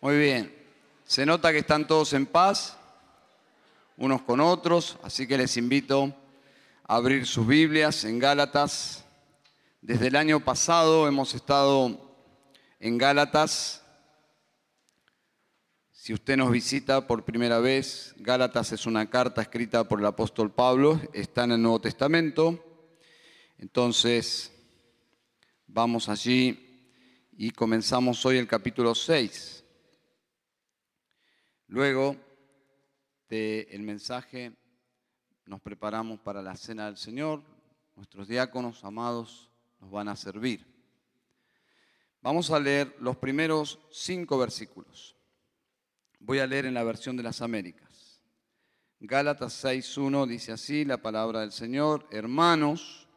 Muy 0.00 0.18
bien. 0.18 0.54
Se 1.04 1.24
nota 1.24 1.52
que 1.52 1.58
están 1.58 1.86
todos 1.86 2.12
en 2.12 2.26
paz, 2.26 2.76
unos 3.96 4.20
con 4.22 4.40
otros, 4.40 4.98
así 5.02 5.26
que 5.26 5.38
les 5.38 5.56
invito 5.56 6.14
a 6.84 6.96
abrir 6.96 7.26
sus 7.26 7.46
Biblias 7.46 8.04
en 8.04 8.18
Gálatas. 8.18 9.04
Desde 9.80 10.08
el 10.08 10.16
año 10.16 10.40
pasado 10.40 11.08
hemos 11.08 11.34
estado 11.34 12.14
en 12.78 12.98
Gálatas. 12.98 13.82
Si 15.92 16.12
usted 16.12 16.36
nos 16.36 16.50
visita 16.50 17.06
por 17.06 17.24
primera 17.24 17.58
vez, 17.58 18.14
Gálatas 18.18 18.72
es 18.72 18.84
una 18.84 19.08
carta 19.08 19.40
escrita 19.40 19.88
por 19.88 20.00
el 20.00 20.06
apóstol 20.06 20.52
Pablo, 20.52 21.00
está 21.14 21.44
en 21.44 21.52
el 21.52 21.62
Nuevo 21.62 21.80
Testamento. 21.80 22.62
Entonces, 23.58 24.52
vamos 25.66 26.10
allí 26.10 26.92
y 27.38 27.50
comenzamos 27.50 28.24
hoy 28.26 28.36
el 28.36 28.46
capítulo 28.46 28.94
6. 28.94 29.55
Luego 31.68 32.16
del 33.28 33.82
mensaje 33.82 34.52
nos 35.46 35.60
preparamos 35.60 36.20
para 36.20 36.40
la 36.42 36.56
cena 36.56 36.86
del 36.86 36.96
Señor. 36.96 37.42
Nuestros 37.96 38.28
diáconos 38.28 38.84
amados 38.84 39.50
nos 39.80 39.90
van 39.90 40.08
a 40.08 40.16
servir. 40.16 40.64
Vamos 42.20 42.50
a 42.50 42.60
leer 42.60 42.94
los 43.00 43.16
primeros 43.16 43.80
cinco 43.90 44.38
versículos. 44.38 45.16
Voy 46.20 46.38
a 46.38 46.46
leer 46.46 46.66
en 46.66 46.74
la 46.74 46.84
versión 46.84 47.16
de 47.16 47.22
las 47.22 47.40
Américas. 47.40 48.20
Gálatas 49.00 49.64
6.1 49.64 50.26
dice 50.26 50.52
así 50.52 50.84
la 50.84 50.96
palabra 50.96 51.40
del 51.40 51.52
Señor. 51.52 52.06
Hermanos, 52.10 53.08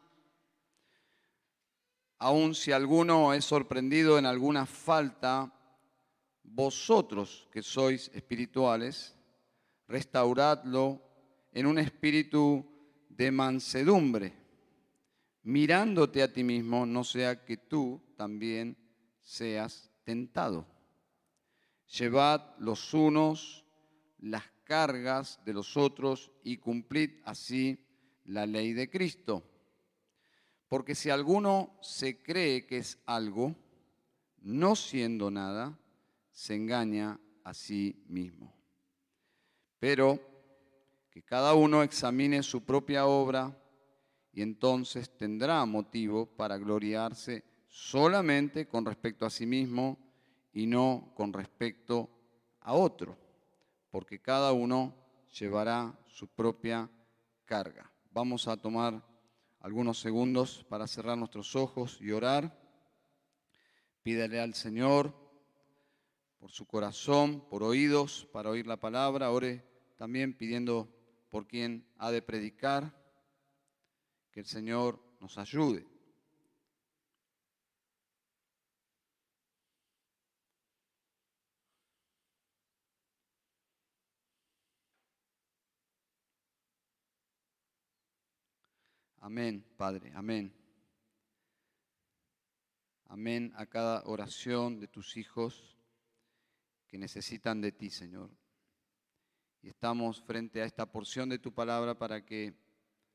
aun 2.18 2.54
si 2.54 2.72
alguno 2.72 3.32
es 3.32 3.44
sorprendido 3.44 4.18
en 4.18 4.26
alguna 4.26 4.66
falta, 4.66 5.52
vosotros 6.52 7.48
que 7.52 7.62
sois 7.62 8.10
espirituales, 8.12 9.14
restauradlo 9.86 11.02
en 11.52 11.66
un 11.66 11.78
espíritu 11.78 12.64
de 13.08 13.30
mansedumbre, 13.30 14.32
mirándote 15.42 16.22
a 16.22 16.32
ti 16.32 16.42
mismo, 16.42 16.86
no 16.86 17.04
sea 17.04 17.44
que 17.44 17.56
tú 17.56 18.00
también 18.16 18.76
seas 19.22 19.90
tentado. 20.04 20.66
Llevad 21.98 22.58
los 22.58 22.94
unos 22.94 23.64
las 24.18 24.44
cargas 24.64 25.40
de 25.44 25.52
los 25.52 25.76
otros 25.76 26.30
y 26.44 26.58
cumplid 26.58 27.10
así 27.24 27.84
la 28.24 28.46
ley 28.46 28.72
de 28.72 28.88
Cristo. 28.88 29.42
Porque 30.68 30.94
si 30.94 31.10
alguno 31.10 31.76
se 31.82 32.22
cree 32.22 32.66
que 32.66 32.78
es 32.78 32.98
algo, 33.06 33.56
no 34.42 34.76
siendo 34.76 35.30
nada, 35.30 35.76
se 36.40 36.54
engaña 36.54 37.20
a 37.44 37.52
sí 37.52 38.02
mismo. 38.08 38.56
Pero 39.78 40.18
que 41.10 41.22
cada 41.22 41.52
uno 41.52 41.82
examine 41.82 42.42
su 42.42 42.64
propia 42.64 43.04
obra 43.04 43.54
y 44.32 44.40
entonces 44.40 45.14
tendrá 45.18 45.62
motivo 45.66 46.24
para 46.24 46.56
gloriarse 46.56 47.44
solamente 47.68 48.66
con 48.66 48.86
respecto 48.86 49.26
a 49.26 49.30
sí 49.30 49.44
mismo 49.44 49.98
y 50.50 50.66
no 50.66 51.12
con 51.14 51.30
respecto 51.34 52.08
a 52.60 52.72
otro, 52.72 53.18
porque 53.90 54.22
cada 54.22 54.52
uno 54.52 54.94
llevará 55.38 55.94
su 56.06 56.26
propia 56.26 56.88
carga. 57.44 57.92
Vamos 58.12 58.48
a 58.48 58.56
tomar 58.56 59.04
algunos 59.58 60.00
segundos 60.00 60.64
para 60.70 60.86
cerrar 60.86 61.18
nuestros 61.18 61.54
ojos 61.54 61.98
y 62.00 62.12
orar. 62.12 62.58
Pídele 64.02 64.40
al 64.40 64.54
Señor 64.54 65.29
por 66.40 66.50
su 66.50 66.66
corazón, 66.66 67.46
por 67.48 67.62
oídos 67.62 68.26
para 68.32 68.48
oír 68.48 68.66
la 68.66 68.78
palabra. 68.78 69.30
Ore 69.30 69.62
también 69.96 70.32
pidiendo 70.32 70.88
por 71.28 71.46
quien 71.46 71.86
ha 71.98 72.10
de 72.10 72.22
predicar, 72.22 72.98
que 74.32 74.40
el 74.40 74.46
Señor 74.46 74.98
nos 75.20 75.36
ayude. 75.36 75.86
Amén, 89.18 89.62
Padre, 89.76 90.10
amén. 90.14 90.56
Amén 93.04 93.52
a 93.56 93.66
cada 93.66 94.02
oración 94.06 94.80
de 94.80 94.88
tus 94.88 95.18
hijos 95.18 95.79
que 96.90 96.98
necesitan 96.98 97.60
de 97.60 97.70
ti, 97.70 97.88
Señor. 97.88 98.30
Y 99.62 99.68
estamos 99.68 100.20
frente 100.20 100.60
a 100.60 100.64
esta 100.64 100.90
porción 100.90 101.28
de 101.28 101.38
tu 101.38 101.54
palabra 101.54 101.96
para 101.96 102.26
que 102.26 102.52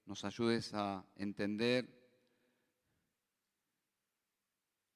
nos 0.05 0.23
ayudes 0.23 0.73
a 0.73 1.05
entender 1.17 1.89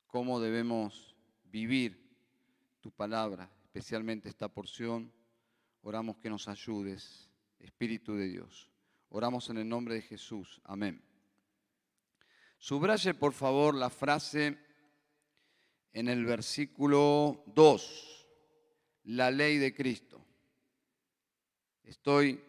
cómo 0.08 0.40
debemos 0.40 1.16
vivir 1.44 2.10
tu 2.80 2.92
palabra, 2.92 3.52
especialmente 3.66 4.30
esta 4.30 4.48
porción. 4.48 5.12
Oramos 5.82 6.18
que 6.18 6.30
nos 6.30 6.48
ayudes, 6.48 7.30
Espíritu 7.60 8.16
de 8.16 8.30
Dios. 8.30 8.72
Oramos 9.10 9.50
en 9.50 9.58
el 9.58 9.68
nombre 9.68 9.96
de 9.96 10.02
Jesús. 10.04 10.62
Amén. 10.64 11.04
Subraye, 12.58 13.14
por 13.14 13.34
favor, 13.34 13.76
la 13.76 13.90
frase 13.90 14.58
en 15.92 16.08
el 16.08 16.24
versículo 16.24 17.44
2 17.48 18.19
la 19.10 19.32
ley 19.32 19.58
de 19.58 19.74
Cristo. 19.74 20.24
Estoy 21.84 22.40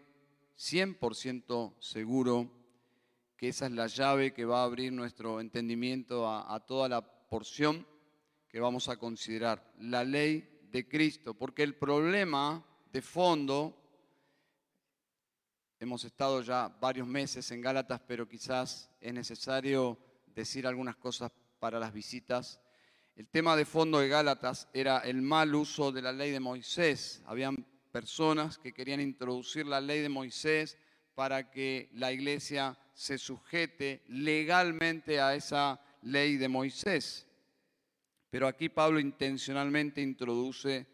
100% 0.58 1.80
seguro 1.80 2.50
que 3.34 3.48
esa 3.48 3.64
es 3.64 3.72
la 3.72 3.86
llave 3.86 4.34
que 4.34 4.44
va 4.44 4.60
a 4.60 4.64
abrir 4.64 4.92
nuestro 4.92 5.40
entendimiento 5.40 6.28
a, 6.28 6.60
toda 6.66 6.86
la 6.86 7.00
porción 7.00 7.86
que 8.46 8.60
vamos 8.60 8.90
a 8.90 8.98
considerar, 8.98 9.72
la 9.78 10.04
ley 10.04 10.66
de 10.70 10.86
Cristo, 10.86 11.32
porque 11.32 11.62
el 11.62 11.76
problema 11.76 12.62
de 12.92 13.00
fondo, 13.00 13.74
hemos 15.78 16.04
estado 16.04 16.42
ya 16.42 16.68
varios 16.68 17.06
meses 17.06 17.50
en 17.52 17.62
Gálatas, 17.62 18.02
pero 18.06 18.28
quizás 18.28 18.90
es 19.00 19.14
necesario 19.14 19.96
decir 20.26 20.66
algunas 20.66 20.96
cosas 20.96 21.32
para 21.58 21.78
las 21.78 21.94
visitas 21.94 22.60
el 23.16 23.28
tema 23.28 23.56
de 23.56 23.64
fondo 23.64 23.98
de 23.98 24.08
Gálatas 24.08 24.68
era 24.72 24.98
el 24.98 25.20
mal 25.22 25.54
uso 25.54 25.92
de 25.92 26.02
la 26.02 26.12
ley 26.12 26.30
de 26.30 26.40
Moisés. 26.40 27.22
Habían 27.26 27.56
personas 27.92 28.58
que 28.58 28.72
querían 28.72 29.00
introducir 29.00 29.66
la 29.66 29.80
ley 29.80 30.00
de 30.00 30.08
Moisés 30.08 30.78
para 31.14 31.50
que 31.50 31.90
la 31.94 32.12
iglesia 32.12 32.78
se 32.94 33.18
sujete 33.18 34.02
legalmente 34.08 35.20
a 35.20 35.34
esa 35.34 35.80
ley 36.02 36.36
de 36.36 36.48
Moisés. 36.48 37.26
Pero 38.30 38.46
aquí 38.46 38.68
Pablo 38.68 39.00
intencionalmente 39.00 40.00
introduce 40.00 40.86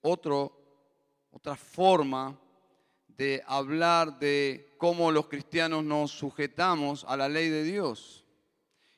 otra 0.00 1.56
forma 1.56 2.40
de 3.06 3.42
hablar 3.46 4.18
de 4.18 4.74
cómo 4.78 5.12
los 5.12 5.28
cristianos 5.28 5.84
nos 5.84 6.10
sujetamos 6.10 7.04
a 7.06 7.16
la 7.16 7.28
ley 7.28 7.50
de 7.50 7.64
Dios. 7.64 8.24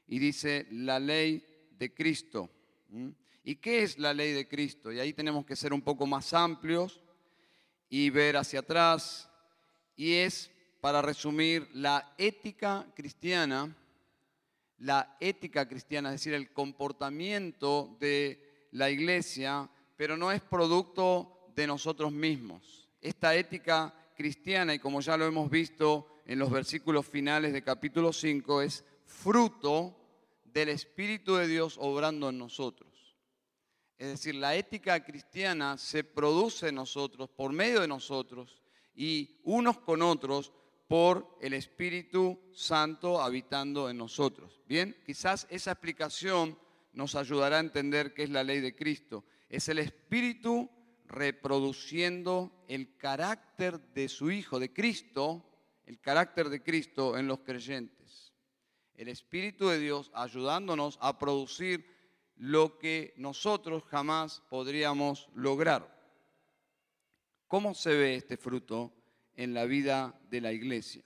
Y 0.06 0.20
dice 0.20 0.66
la 0.70 1.00
ley 1.00 1.44
de 1.82 1.92
Cristo. 1.92 2.48
¿Y 3.42 3.56
qué 3.56 3.82
es 3.82 3.98
la 3.98 4.14
ley 4.14 4.32
de 4.32 4.46
Cristo? 4.46 4.92
Y 4.92 5.00
ahí 5.00 5.12
tenemos 5.12 5.44
que 5.44 5.56
ser 5.56 5.72
un 5.72 5.82
poco 5.82 6.06
más 6.06 6.32
amplios 6.32 7.02
y 7.88 8.08
ver 8.10 8.36
hacia 8.36 8.60
atrás. 8.60 9.28
Y 9.96 10.14
es, 10.14 10.48
para 10.80 11.02
resumir, 11.02 11.68
la 11.74 12.14
ética 12.18 12.86
cristiana, 12.94 13.76
la 14.78 15.16
ética 15.18 15.66
cristiana, 15.66 16.10
es 16.10 16.20
decir, 16.20 16.34
el 16.34 16.52
comportamiento 16.52 17.96
de 17.98 18.68
la 18.70 18.88
iglesia, 18.88 19.68
pero 19.96 20.16
no 20.16 20.30
es 20.30 20.40
producto 20.40 21.48
de 21.56 21.66
nosotros 21.66 22.12
mismos. 22.12 22.88
Esta 23.00 23.34
ética 23.34 23.92
cristiana, 24.14 24.72
y 24.72 24.78
como 24.78 25.00
ya 25.00 25.16
lo 25.16 25.26
hemos 25.26 25.50
visto 25.50 26.20
en 26.26 26.38
los 26.38 26.48
versículos 26.48 27.06
finales 27.08 27.52
de 27.52 27.64
capítulo 27.64 28.12
5, 28.12 28.62
es 28.62 28.84
fruto 29.04 30.01
del 30.52 30.68
Espíritu 30.68 31.36
de 31.36 31.46
Dios 31.46 31.76
obrando 31.80 32.28
en 32.28 32.38
nosotros. 32.38 33.16
Es 33.96 34.08
decir, 34.08 34.34
la 34.34 34.54
ética 34.56 35.02
cristiana 35.04 35.78
se 35.78 36.04
produce 36.04 36.68
en 36.68 36.74
nosotros, 36.74 37.30
por 37.30 37.52
medio 37.52 37.80
de 37.80 37.88
nosotros, 37.88 38.62
y 38.94 39.40
unos 39.44 39.78
con 39.78 40.02
otros 40.02 40.52
por 40.88 41.38
el 41.40 41.54
Espíritu 41.54 42.38
Santo 42.52 43.22
habitando 43.22 43.88
en 43.88 43.96
nosotros. 43.96 44.60
Bien, 44.66 44.96
quizás 45.06 45.46
esa 45.48 45.72
explicación 45.72 46.58
nos 46.92 47.14
ayudará 47.14 47.56
a 47.56 47.60
entender 47.60 48.12
qué 48.12 48.24
es 48.24 48.30
la 48.30 48.44
ley 48.44 48.60
de 48.60 48.74
Cristo. 48.74 49.24
Es 49.48 49.68
el 49.68 49.78
Espíritu 49.78 50.68
reproduciendo 51.06 52.64
el 52.68 52.96
carácter 52.96 53.80
de 53.94 54.08
su 54.08 54.30
Hijo, 54.30 54.58
de 54.58 54.72
Cristo, 54.72 55.48
el 55.86 56.00
carácter 56.00 56.50
de 56.50 56.62
Cristo 56.62 57.16
en 57.16 57.26
los 57.26 57.40
creyentes 57.40 58.01
el 59.02 59.08
Espíritu 59.08 59.66
de 59.66 59.80
Dios 59.80 60.12
ayudándonos 60.14 60.96
a 61.00 61.18
producir 61.18 61.84
lo 62.36 62.78
que 62.78 63.12
nosotros 63.16 63.82
jamás 63.90 64.44
podríamos 64.48 65.28
lograr. 65.34 65.92
¿Cómo 67.48 67.74
se 67.74 67.90
ve 67.90 68.14
este 68.14 68.36
fruto 68.36 68.92
en 69.34 69.54
la 69.54 69.64
vida 69.64 70.16
de 70.30 70.40
la 70.40 70.52
iglesia? 70.52 71.02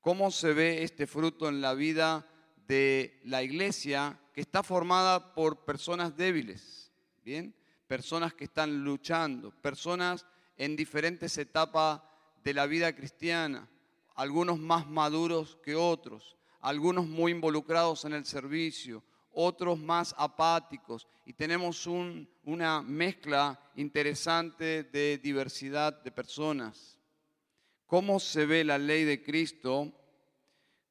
¿Cómo 0.00 0.30
se 0.30 0.54
ve 0.54 0.82
este 0.82 1.06
fruto 1.06 1.46
en 1.50 1.60
la 1.60 1.74
vida 1.74 2.26
de 2.66 3.20
la 3.24 3.42
iglesia 3.42 4.18
que 4.32 4.40
está 4.40 4.62
formada 4.62 5.34
por 5.34 5.66
personas 5.66 6.16
débiles? 6.16 6.90
¿Bien? 7.22 7.54
Personas 7.86 8.32
que 8.32 8.44
están 8.44 8.82
luchando, 8.82 9.50
personas 9.50 10.24
en 10.56 10.74
diferentes 10.74 11.36
etapas 11.36 12.00
de 12.42 12.54
la 12.54 12.64
vida 12.64 12.94
cristiana, 12.96 13.68
algunos 14.14 14.58
más 14.58 14.86
maduros 14.86 15.58
que 15.62 15.74
otros, 15.74 16.38
algunos 16.64 17.06
muy 17.06 17.32
involucrados 17.32 18.06
en 18.06 18.14
el 18.14 18.24
servicio, 18.24 19.04
otros 19.32 19.78
más 19.78 20.14
apáticos, 20.16 21.06
y 21.26 21.34
tenemos 21.34 21.86
una 21.86 22.80
mezcla 22.80 23.60
interesante 23.76 24.84
de 24.84 25.18
diversidad 25.18 26.02
de 26.02 26.10
personas. 26.10 26.98
¿Cómo 27.86 28.18
se 28.18 28.46
ve 28.46 28.64
la 28.64 28.78
ley 28.78 29.04
de 29.04 29.22
Cristo? 29.22 29.92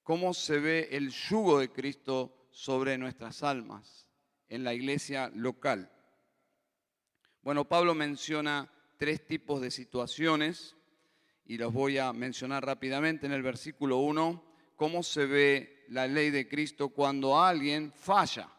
¿Cómo 0.04 0.36
se 0.36 0.60
ve 0.60 0.90
el 0.92 1.10
yugo 1.10 1.58
de 1.58 1.72
Cristo 1.72 2.50
sobre 2.52 2.98
nuestras 3.00 3.42
almas 3.42 4.08
en 4.50 4.64
la 4.64 4.76
iglesia 4.76 5.32
local? 5.34 5.92
Bueno, 7.42 7.68
Pablo 7.68 7.96
menciona 7.96 8.72
tres 8.98 9.26
tipos 9.26 9.60
de 9.60 9.72
situaciones 9.72 10.76
y 11.46 11.58
los 11.58 11.74
voy 11.74 11.98
a 11.98 12.14
mencionar 12.14 12.64
rápidamente 12.64 13.26
en 13.26 13.32
el 13.32 13.42
versículo 13.42 13.98
1, 13.98 14.53
cómo 14.76 15.04
se 15.04 15.26
ve 15.26 15.86
la 15.90 16.08
ley 16.08 16.30
de 16.30 16.48
Cristo 16.48 16.90
cuando 16.90 17.42
alguien 17.42 17.92
falla, 17.92 18.50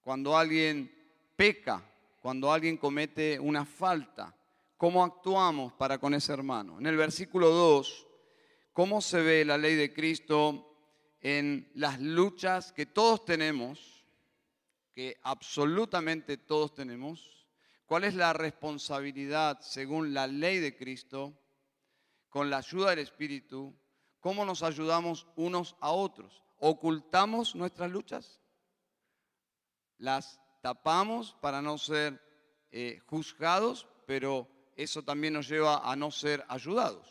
cuando 0.00 0.36
alguien 0.36 0.90
peca, 1.36 1.82
cuando 2.20 2.52
alguien 2.52 2.76
comete 2.76 3.38
una 3.38 3.64
falta, 3.64 4.34
cómo 4.76 5.04
actuamos 5.04 5.72
para 5.74 5.98
con 5.98 6.14
ese 6.14 6.32
hermano. 6.32 6.78
En 6.78 6.86
el 6.86 6.96
versículo 6.96 7.50
2, 7.50 8.06
cómo 8.72 9.00
se 9.00 9.20
ve 9.20 9.44
la 9.44 9.58
ley 9.58 9.74
de 9.74 9.92
Cristo 9.92 10.70
en 11.20 11.70
las 11.74 12.00
luchas 12.00 12.72
que 12.72 12.86
todos 12.86 13.24
tenemos, 13.24 14.04
que 14.92 15.18
absolutamente 15.22 16.36
todos 16.36 16.74
tenemos, 16.74 17.46
cuál 17.86 18.04
es 18.04 18.14
la 18.14 18.32
responsabilidad 18.32 19.60
según 19.60 20.14
la 20.14 20.26
ley 20.26 20.58
de 20.58 20.76
Cristo 20.76 21.38
con 22.28 22.50
la 22.50 22.58
ayuda 22.58 22.90
del 22.90 22.98
Espíritu, 23.00 23.74
cómo 24.24 24.46
nos 24.46 24.62
ayudamos 24.62 25.26
unos 25.36 25.76
a 25.80 25.90
otros. 25.90 26.42
¿Ocultamos 26.58 27.54
nuestras 27.54 27.90
luchas? 27.90 28.40
¿Las 29.98 30.40
tapamos 30.62 31.36
para 31.42 31.60
no 31.60 31.76
ser 31.76 32.18
eh, 32.72 33.00
juzgados? 33.04 33.86
Pero 34.06 34.48
eso 34.76 35.02
también 35.02 35.34
nos 35.34 35.46
lleva 35.46 35.90
a 35.90 35.94
no 35.94 36.10
ser 36.10 36.42
ayudados. 36.48 37.06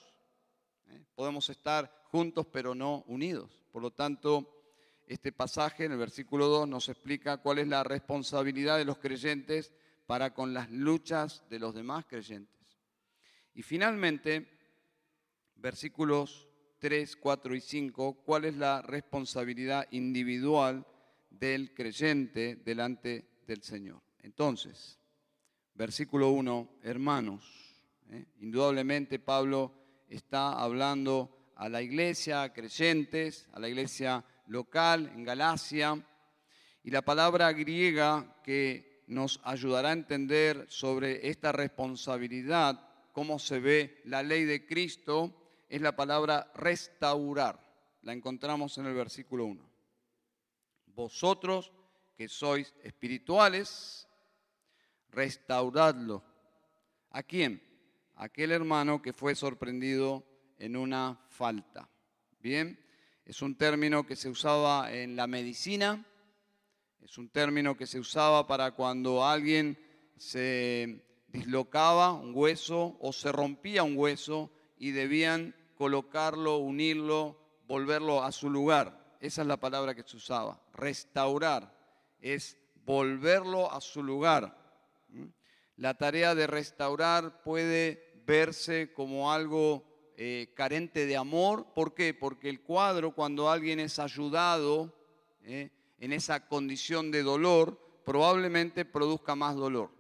¿eh? 0.88 1.06
Podemos 1.14 1.52
estar 1.52 2.04
juntos 2.06 2.48
pero 2.52 2.74
no 2.74 3.04
unidos. 3.06 3.64
Por 3.72 3.84
lo 3.84 3.92
tanto, 3.92 4.50
este 5.06 5.32
pasaje 5.32 5.86
en 5.86 5.92
el 5.92 6.00
versículo 6.00 6.48
2 6.48 6.68
nos 6.68 6.90
explica 6.90 7.38
cuál 7.38 7.60
es 7.60 7.68
la 7.68 7.84
responsabilidad 7.84 8.80
de 8.80 8.86
los 8.86 8.98
creyentes 8.98 9.72
para 10.08 10.34
con 10.34 10.52
las 10.56 10.72
luchas 10.72 11.48
de 11.48 11.60
los 11.60 11.76
demás 11.76 12.06
creyentes. 12.06 12.80
Y 13.54 13.62
finalmente, 13.62 14.50
versículos 15.54 16.50
3, 16.84 17.16
4 17.16 17.56
y 17.56 17.62
5, 17.62 18.24
cuál 18.26 18.44
es 18.44 18.58
la 18.58 18.82
responsabilidad 18.82 19.88
individual 19.92 20.86
del 21.30 21.74
creyente 21.74 22.58
delante 22.58 23.26
del 23.48 23.64
Señor. 23.64 24.02
Entonces, 24.20 25.00
versículo 25.76 26.32
1, 26.32 26.80
hermanos, 26.84 27.80
¿eh? 28.12 28.26
indudablemente 28.42 29.18
Pablo 29.18 29.72
está 30.10 30.62
hablando 30.62 31.54
a 31.56 31.70
la 31.70 31.82
iglesia, 31.82 32.44
a 32.44 32.52
creyentes, 32.52 33.48
a 33.54 33.62
la 33.62 33.70
iglesia 33.70 34.26
local 34.48 35.10
en 35.16 35.24
Galacia, 35.24 36.06
y 36.84 36.92
la 36.92 37.02
palabra 37.02 37.54
griega 37.54 38.42
que 38.44 39.06
nos 39.08 39.40
ayudará 39.46 39.92
a 39.92 39.94
entender 39.94 40.66
sobre 40.68 41.30
esta 41.30 41.54
responsabilidad, 41.54 42.90
cómo 43.14 43.40
se 43.40 43.62
ve 43.62 44.02
la 44.04 44.22
ley 44.22 44.44
de 44.44 44.66
Cristo, 44.66 45.43
es 45.70 45.82
la 45.82 45.96
palabra 45.96 46.52
restaurar. 46.56 47.60
La 48.02 48.14
encontramos 48.14 48.78
en 48.78 48.86
el 48.86 48.94
versículo 48.94 49.46
1. 49.46 49.70
Vosotros 50.88 51.72
que 52.16 52.28
sois 52.28 52.74
espirituales, 52.84 54.08
restauradlo. 55.10 56.24
¿A 57.12 57.24
quién? 57.24 57.74
aquel 58.16 58.52
hermano 58.52 59.02
que 59.02 59.14
fue 59.14 59.36
sorprendido 59.36 60.24
en 60.58 60.76
una 60.76 61.20
falta. 61.30 61.90
Bien, 62.40 62.80
es 63.26 63.42
un 63.42 63.56
término 63.56 64.06
que 64.06 64.16
se 64.16 64.30
usaba 64.30 64.94
en 64.94 65.16
la 65.16 65.28
medicina, 65.28 66.06
es 67.02 67.18
un 67.18 67.30
término 67.30 67.76
que 67.76 67.88
se 67.88 68.00
usaba 68.00 68.48
para 68.48 68.72
cuando 68.72 69.26
alguien 69.26 69.78
se 70.18 71.06
dislocaba 71.28 72.14
un 72.14 72.34
hueso 72.34 72.98
o 73.00 73.12
se 73.12 73.32
rompía 73.32 73.84
un 73.84 73.98
hueso 73.98 74.52
y 74.84 74.92
debían 74.92 75.56
colocarlo, 75.76 76.58
unirlo, 76.58 77.40
volverlo 77.68 78.22
a 78.22 78.34
su 78.34 78.50
lugar. 78.50 79.16
Esa 79.22 79.44
es 79.44 79.48
la 79.48 79.56
palabra 79.56 79.96
que 79.96 80.04
se 80.04 80.18
usaba. 80.18 80.62
Restaurar 80.74 81.74
es 82.20 82.58
volverlo 82.84 83.72
a 83.72 83.80
su 83.80 84.04
lugar. 84.04 84.58
¿Mm? 85.08 85.28
La 85.78 85.94
tarea 85.94 86.36
de 86.36 86.48
restaurar 86.48 87.44
puede 87.44 88.22
verse 88.26 88.92
como 88.92 89.32
algo 89.32 89.86
eh, 90.18 90.52
carente 90.54 91.06
de 91.06 91.16
amor. 91.16 91.68
¿Por 91.74 91.94
qué? 91.94 92.14
Porque 92.14 92.50
el 92.50 92.60
cuadro, 92.60 93.16
cuando 93.16 93.50
alguien 93.50 93.80
es 93.80 94.00
ayudado 94.00 94.94
eh, 95.44 95.70
en 95.98 96.12
esa 96.12 96.46
condición 96.46 97.10
de 97.10 97.24
dolor, 97.24 97.80
probablemente 98.04 98.84
produzca 98.84 99.34
más 99.34 99.56
dolor. 99.56 99.92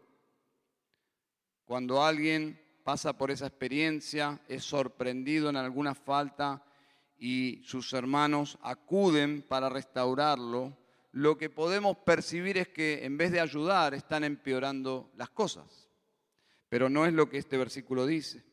Cuando 1.63 2.03
alguien 2.03 2.61
pasa 2.83 3.17
por 3.17 3.31
esa 3.31 3.47
experiencia, 3.47 4.41
es 4.47 4.63
sorprendido 4.63 5.49
en 5.49 5.55
alguna 5.55 5.95
falta 5.95 6.63
y 7.17 7.61
sus 7.63 7.93
hermanos 7.93 8.57
acuden 8.61 9.41
para 9.41 9.69
restaurarlo, 9.69 10.77
lo 11.13 11.37
que 11.37 11.49
podemos 11.49 11.97
percibir 11.97 12.57
es 12.57 12.67
que 12.67 13.05
en 13.05 13.17
vez 13.17 13.31
de 13.31 13.39
ayudar 13.39 13.93
están 13.93 14.23
empeorando 14.23 15.11
las 15.15 15.29
cosas. 15.29 15.89
Pero 16.69 16.89
no 16.89 17.05
es 17.05 17.13
lo 17.13 17.29
que 17.29 17.37
este 17.37 17.55
versículo 17.57 18.05
dice. 18.07 18.43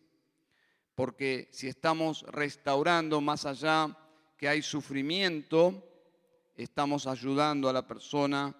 Porque 0.94 1.48
si 1.52 1.68
estamos 1.68 2.22
restaurando 2.28 3.22
más 3.22 3.46
allá 3.46 3.96
que 4.36 4.46
hay 4.46 4.60
sufrimiento, 4.60 5.82
estamos 6.54 7.06
ayudando 7.06 7.68
a 7.68 7.72
la 7.72 7.86
persona 7.86 8.54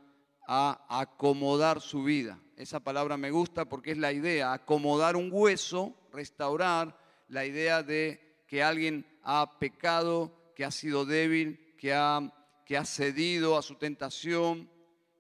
a 0.53 0.85
acomodar 0.89 1.81
su 1.81 2.03
vida. 2.03 2.41
Esa 2.57 2.81
palabra 2.81 3.17
me 3.17 3.31
gusta 3.31 3.67
porque 3.67 3.93
es 3.93 3.99
la 3.99 4.13
idea, 4.13 4.53
acomodar 4.53 5.15
un 5.15 5.31
hueso, 5.33 5.95
restaurar, 6.11 6.99
la 7.29 7.47
idea 7.47 7.85
de 7.85 8.43
que 8.49 8.61
alguien 8.61 9.07
ha 9.23 9.61
pecado, 9.61 10.33
que 10.57 10.65
ha 10.65 10.73
sido 10.73 11.07
débil, 11.07 11.77
que 11.79 11.95
ha, 11.95 12.35
que 12.67 12.77
ha 12.77 12.85
cedido 12.85 13.57
a 13.57 13.63
su 13.63 13.77
tentación 13.77 14.69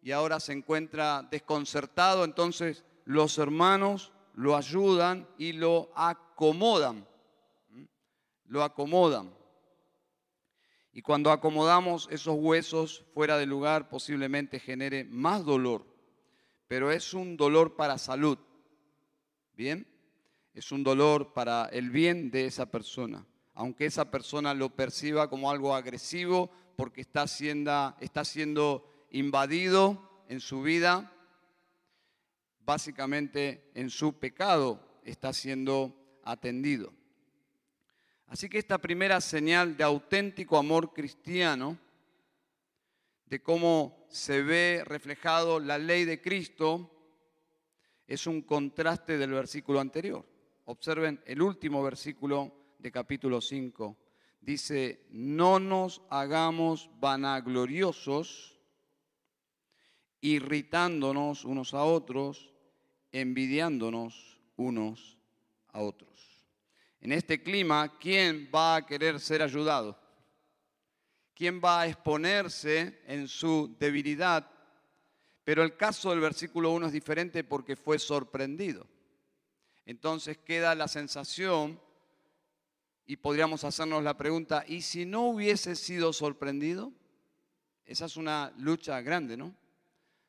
y 0.02 0.10
ahora 0.10 0.40
se 0.40 0.52
encuentra 0.52 1.22
desconcertado, 1.30 2.24
entonces 2.24 2.84
los 3.04 3.38
hermanos 3.38 4.12
lo 4.34 4.56
ayudan 4.56 5.28
y 5.38 5.52
lo 5.52 5.92
acomodan. 5.94 7.06
Lo 8.46 8.64
acomodan. 8.64 9.32
Y 10.92 11.02
cuando 11.02 11.30
acomodamos 11.30 12.08
esos 12.10 12.36
huesos 12.38 13.04
fuera 13.14 13.38
de 13.38 13.46
lugar, 13.46 13.88
posiblemente 13.88 14.58
genere 14.58 15.04
más 15.04 15.44
dolor. 15.44 15.86
Pero 16.66 16.90
es 16.90 17.14
un 17.14 17.36
dolor 17.36 17.76
para 17.76 17.98
salud. 17.98 18.38
¿Bien? 19.54 19.86
Es 20.52 20.72
un 20.72 20.82
dolor 20.82 21.32
para 21.32 21.66
el 21.66 21.90
bien 21.90 22.30
de 22.30 22.46
esa 22.46 22.66
persona. 22.66 23.24
Aunque 23.54 23.86
esa 23.86 24.10
persona 24.10 24.54
lo 24.54 24.74
perciba 24.74 25.28
como 25.28 25.50
algo 25.50 25.74
agresivo 25.74 26.50
porque 26.76 27.02
está 27.02 27.26
siendo, 27.26 27.94
está 28.00 28.24
siendo 28.24 28.88
invadido 29.10 30.24
en 30.28 30.40
su 30.40 30.62
vida, 30.62 31.12
básicamente 32.60 33.70
en 33.74 33.90
su 33.90 34.18
pecado 34.18 34.80
está 35.04 35.32
siendo 35.32 35.94
atendido. 36.24 36.92
Así 38.30 38.48
que 38.48 38.58
esta 38.58 38.78
primera 38.78 39.20
señal 39.20 39.76
de 39.76 39.82
auténtico 39.82 40.56
amor 40.56 40.92
cristiano, 40.92 41.76
de 43.26 43.42
cómo 43.42 44.06
se 44.08 44.40
ve 44.42 44.84
reflejado 44.86 45.58
la 45.58 45.78
ley 45.78 46.04
de 46.04 46.22
Cristo, 46.22 46.88
es 48.06 48.28
un 48.28 48.42
contraste 48.42 49.18
del 49.18 49.32
versículo 49.32 49.80
anterior. 49.80 50.24
Observen 50.66 51.20
el 51.26 51.42
último 51.42 51.82
versículo 51.82 52.52
de 52.78 52.92
capítulo 52.92 53.40
5. 53.40 53.96
Dice, 54.40 55.06
no 55.10 55.58
nos 55.58 56.00
hagamos 56.08 56.88
vanagloriosos 57.00 58.60
irritándonos 60.20 61.44
unos 61.44 61.74
a 61.74 61.82
otros, 61.82 62.54
envidiándonos 63.10 64.40
unos 64.54 65.18
a 65.72 65.80
otros. 65.80 66.09
En 67.00 67.12
este 67.12 67.42
clima, 67.42 67.96
¿quién 67.98 68.50
va 68.54 68.76
a 68.76 68.86
querer 68.86 69.18
ser 69.18 69.42
ayudado? 69.42 69.98
¿Quién 71.34 71.60
va 71.64 71.80
a 71.80 71.86
exponerse 71.86 73.00
en 73.06 73.26
su 73.26 73.74
debilidad? 73.78 74.50
Pero 75.42 75.62
el 75.62 75.76
caso 75.76 76.10
del 76.10 76.20
versículo 76.20 76.70
1 76.72 76.88
es 76.88 76.92
diferente 76.92 77.42
porque 77.42 77.74
fue 77.74 77.98
sorprendido. 77.98 78.86
Entonces 79.86 80.36
queda 80.36 80.74
la 80.74 80.88
sensación 80.88 81.80
y 83.06 83.16
podríamos 83.16 83.64
hacernos 83.64 84.04
la 84.04 84.16
pregunta, 84.16 84.64
¿y 84.68 84.82
si 84.82 85.06
no 85.06 85.22
hubiese 85.22 85.76
sido 85.76 86.12
sorprendido? 86.12 86.92
Esa 87.84 88.04
es 88.04 88.16
una 88.16 88.52
lucha 88.58 89.00
grande, 89.00 89.36
¿no? 89.36 89.56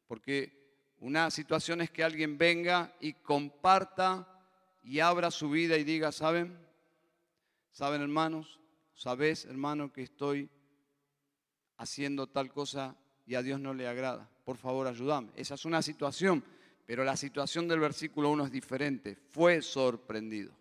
Porque 0.07 0.95
una 0.99 1.29
situación 1.29 1.81
es 1.81 1.91
que 1.91 2.03
alguien 2.03 2.37
venga 2.37 2.95
y 2.99 3.13
comparta 3.13 4.30
y 4.83 4.99
abra 4.99 5.31
su 5.31 5.49
vida 5.49 5.77
y 5.77 5.83
diga, 5.83 6.11
¿saben? 6.11 6.57
¿Saben 7.71 8.01
hermanos? 8.01 8.59
¿Sabes 8.93 9.45
hermano 9.45 9.91
que 9.91 10.03
estoy 10.03 10.49
haciendo 11.77 12.27
tal 12.27 12.51
cosa 12.51 12.95
y 13.25 13.35
a 13.35 13.41
Dios 13.41 13.59
no 13.59 13.73
le 13.73 13.87
agrada? 13.87 14.29
Por 14.43 14.57
favor, 14.57 14.87
ayúdame. 14.87 15.31
Esa 15.35 15.55
es 15.55 15.65
una 15.65 15.81
situación, 15.81 16.43
pero 16.85 17.03
la 17.03 17.15
situación 17.15 17.67
del 17.67 17.79
versículo 17.79 18.29
1 18.31 18.45
es 18.45 18.51
diferente. 18.51 19.15
Fue 19.15 19.61
sorprendido. 19.61 20.53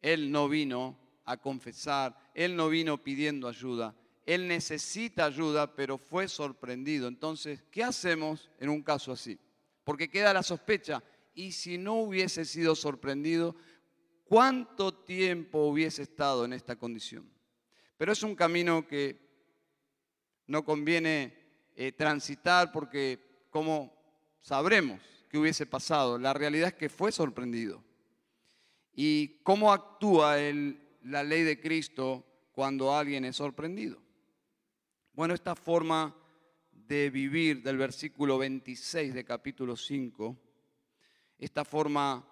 Él 0.00 0.32
no 0.32 0.48
vino 0.48 0.98
a 1.24 1.36
confesar, 1.36 2.18
él 2.34 2.56
no 2.56 2.68
vino 2.68 3.02
pidiendo 3.02 3.46
ayuda, 3.46 3.94
él 4.26 4.48
necesita 4.48 5.26
ayuda, 5.26 5.74
pero 5.74 5.98
fue 5.98 6.28
sorprendido. 6.28 7.08
Entonces, 7.08 7.62
¿qué 7.70 7.84
hacemos 7.84 8.50
en 8.58 8.68
un 8.68 8.82
caso 8.82 9.12
así? 9.12 9.38
Porque 9.84 10.08
queda 10.08 10.32
la 10.32 10.42
sospecha, 10.42 11.02
y 11.34 11.52
si 11.52 11.78
no 11.78 11.94
hubiese 11.94 12.44
sido 12.44 12.74
sorprendido, 12.74 13.56
¿cuánto 14.24 14.92
tiempo 14.92 15.66
hubiese 15.66 16.02
estado 16.02 16.44
en 16.44 16.52
esta 16.52 16.76
condición? 16.76 17.30
Pero 17.96 18.12
es 18.12 18.22
un 18.22 18.34
camino 18.34 18.86
que 18.86 19.20
no 20.46 20.64
conviene 20.64 21.34
eh, 21.76 21.92
transitar 21.92 22.72
porque, 22.72 23.46
como 23.50 23.92
sabremos 24.40 25.00
que 25.28 25.38
hubiese 25.38 25.66
pasado, 25.66 26.18
la 26.18 26.34
realidad 26.34 26.68
es 26.68 26.74
que 26.74 26.88
fue 26.88 27.12
sorprendido. 27.12 27.82
¿Y 28.94 29.40
cómo 29.42 29.72
actúa 29.72 30.36
la 31.02 31.22
ley 31.22 31.42
de 31.42 31.58
Cristo 31.60 32.26
cuando 32.52 32.94
alguien 32.94 33.24
es 33.24 33.36
sorprendido? 33.36 33.98
Bueno, 35.14 35.32
esta 35.32 35.54
forma 35.54 36.14
de 36.72 37.08
vivir 37.08 37.62
del 37.62 37.78
versículo 37.78 38.36
26 38.36 39.14
de 39.14 39.24
capítulo 39.24 39.76
5, 39.76 40.36
esta 41.44 41.64
forma, 41.64 42.24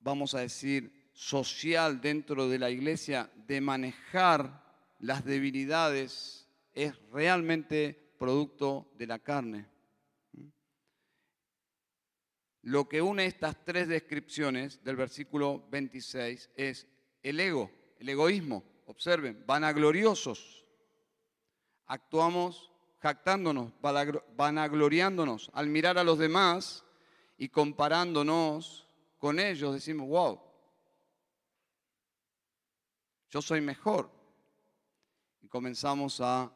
vamos 0.00 0.34
a 0.34 0.40
decir, 0.40 1.10
social 1.12 2.00
dentro 2.00 2.48
de 2.48 2.58
la 2.58 2.68
iglesia 2.68 3.30
de 3.46 3.60
manejar 3.60 4.60
las 4.98 5.24
debilidades 5.24 6.48
es 6.72 6.94
realmente 7.12 8.14
producto 8.18 8.90
de 8.98 9.06
la 9.06 9.20
carne. 9.20 9.68
Lo 12.62 12.88
que 12.88 13.02
une 13.02 13.26
estas 13.26 13.64
tres 13.64 13.86
descripciones 13.86 14.82
del 14.82 14.96
versículo 14.96 15.64
26 15.70 16.50
es 16.56 16.88
el 17.22 17.38
ego, 17.38 17.70
el 17.98 18.08
egoísmo. 18.08 18.64
Observen, 18.86 19.44
vanagloriosos. 19.46 20.64
Actuamos 21.86 22.72
jactándonos, 22.98 23.72
vanagloriándonos. 23.80 25.50
Al 25.54 25.68
mirar 25.68 25.98
a 25.98 26.04
los 26.04 26.18
demás 26.18 26.84
y 27.42 27.48
comparándonos 27.48 28.86
con 29.18 29.40
ellos, 29.40 29.74
decimos, 29.74 30.06
wow, 30.06 30.40
yo 33.30 33.42
soy 33.42 33.60
mejor. 33.60 34.08
Y 35.40 35.48
comenzamos 35.48 36.20
a 36.20 36.52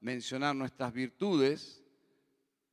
mencionar 0.00 0.56
nuestras 0.56 0.90
virtudes 0.94 1.84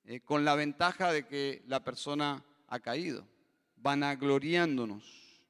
eh, 0.05 0.21
con 0.21 0.45
la 0.45 0.55
ventaja 0.55 1.11
de 1.11 1.27
que 1.27 1.61
la 1.67 1.83
persona 1.83 2.45
ha 2.69 2.79
caído, 2.79 3.27
vanagloriándonos, 3.75 5.43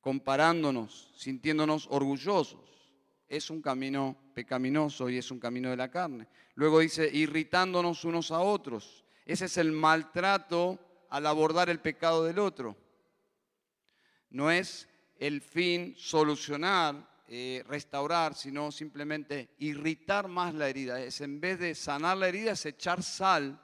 comparándonos, 0.00 1.14
sintiéndonos 1.16 1.88
orgullosos. 1.90 2.92
Es 3.26 3.50
un 3.50 3.60
camino 3.60 4.16
pecaminoso 4.34 5.10
y 5.10 5.18
es 5.18 5.32
un 5.32 5.40
camino 5.40 5.68
de 5.68 5.78
la 5.78 5.90
carne. 5.90 6.28
Luego 6.54 6.78
dice, 6.78 7.10
irritándonos 7.12 8.04
unos 8.04 8.30
a 8.30 8.38
otros. 8.38 9.02
Ese 9.26 9.46
es 9.46 9.56
el 9.58 9.72
maltrato 9.72 10.78
al 11.10 11.26
abordar 11.26 11.68
el 11.68 11.80
pecado 11.80 12.24
del 12.24 12.38
otro. 12.38 12.76
No 14.30 14.50
es 14.50 14.88
el 15.18 15.40
fin 15.40 15.94
solucionar, 15.96 17.24
eh, 17.28 17.64
restaurar, 17.66 18.36
sino 18.36 18.70
simplemente 18.70 19.50
irritar 19.58 20.28
más 20.28 20.54
la 20.54 20.68
herida. 20.68 21.00
Es 21.00 21.20
en 21.20 21.40
vez 21.40 21.58
de 21.58 21.74
sanar 21.74 22.16
la 22.16 22.28
herida, 22.28 22.52
es 22.52 22.64
echar 22.66 23.02
sal. 23.02 23.60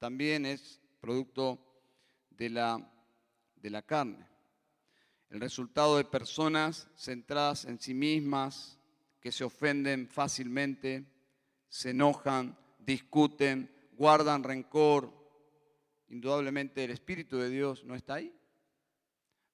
También 0.00 0.44
es 0.44 0.80
producto 1.00 1.64
de 2.30 2.50
la, 2.50 2.92
de 3.54 3.70
la 3.70 3.82
carne. 3.82 4.28
El 5.30 5.40
resultado 5.40 5.96
de 5.96 6.04
personas 6.04 6.88
centradas 6.96 7.64
en 7.64 7.80
sí 7.80 7.94
mismas, 7.94 8.78
que 9.20 9.32
se 9.32 9.44
ofenden 9.44 10.08
fácilmente, 10.08 11.04
se 11.68 11.90
enojan, 11.90 12.58
discuten, 12.78 13.73
guardan 13.96 14.42
rencor. 14.42 15.12
Indudablemente 16.08 16.84
el 16.84 16.90
Espíritu 16.90 17.38
de 17.38 17.50
Dios 17.50 17.84
no 17.84 17.94
está 17.94 18.14
ahí, 18.14 18.34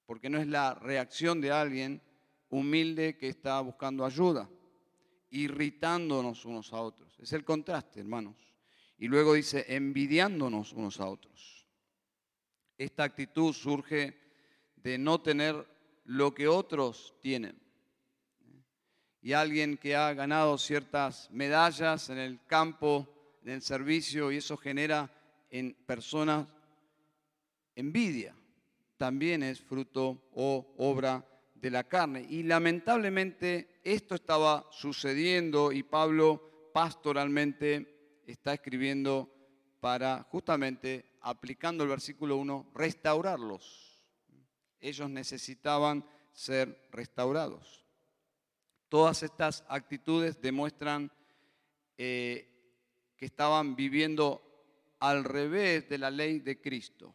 porque 0.05 0.29
no 0.29 0.39
es 0.39 0.47
la 0.47 0.75
reacción 0.75 1.41
de 1.41 1.53
alguien 1.53 2.03
humilde 2.49 3.17
que 3.17 3.29
está 3.29 3.61
buscando 3.61 4.05
ayuda, 4.05 4.51
irritándonos 5.31 6.45
unos 6.45 6.73
a 6.73 6.81
otros. 6.83 7.19
Es 7.21 7.33
el 7.33 7.45
contraste, 7.45 8.01
hermanos. 8.01 8.37
Y 8.99 9.09
luego 9.09 9.35
dice, 9.35 9.65
envidiándonos 9.69 10.73
unos 10.73 11.01
a 11.01 11.07
otros. 11.07 11.67
Esta 12.77 13.05
actitud 13.05 13.53
surge 13.53 14.19
de 14.77 14.99
no 14.99 15.21
tener 15.21 15.67
lo 16.05 16.35
que 16.35 16.49
otros 16.49 17.15
tienen. 17.21 17.61
Y 19.23 19.33
alguien 19.33 19.77
que 19.77 19.95
ha 19.97 20.13
ganado 20.15 20.57
ciertas 20.59 21.31
medallas 21.31 22.11
en 22.11 22.19
el 22.19 22.45
campo, 22.47 23.20
en 23.43 23.51
el 23.51 23.63
servicio, 23.63 24.31
y 24.31 24.37
eso 24.39 24.57
genera 24.57 25.11
en 25.51 25.75
personas 25.87 26.47
envidia, 27.75 28.37
también 28.97 29.43
es 29.43 29.61
fruto 29.61 30.29
o 30.35 30.75
obra 30.77 31.27
de 31.55 31.71
la 31.71 31.85
carne. 31.85 32.27
Y 32.29 32.43
lamentablemente 32.43 33.81
esto 33.83 34.15
estaba 34.15 34.67
sucediendo 34.71 35.73
y 35.73 35.83
Pablo 35.83 36.71
pastoralmente 36.73 38.21
está 38.27 38.55
escribiendo 38.55 39.35
para 39.81 40.23
justamente, 40.25 41.17
aplicando 41.23 41.85
el 41.85 41.91
versículo 41.91 42.37
1, 42.37 42.73
restaurarlos. 42.75 44.05
Ellos 44.79 45.11
necesitaban 45.11 46.05
ser 46.33 46.89
restaurados. 46.91 47.85
Todas 48.89 49.23
estas 49.23 49.65
actitudes 49.69 50.41
demuestran 50.41 51.13
eh, 51.97 52.50
que 53.21 53.27
estaban 53.27 53.77
viviendo 53.77 54.41
al 54.99 55.25
revés 55.25 55.87
de 55.91 55.99
la 55.99 56.11
ley 56.11 56.41
de 56.41 56.59
Cristo. 56.59 57.15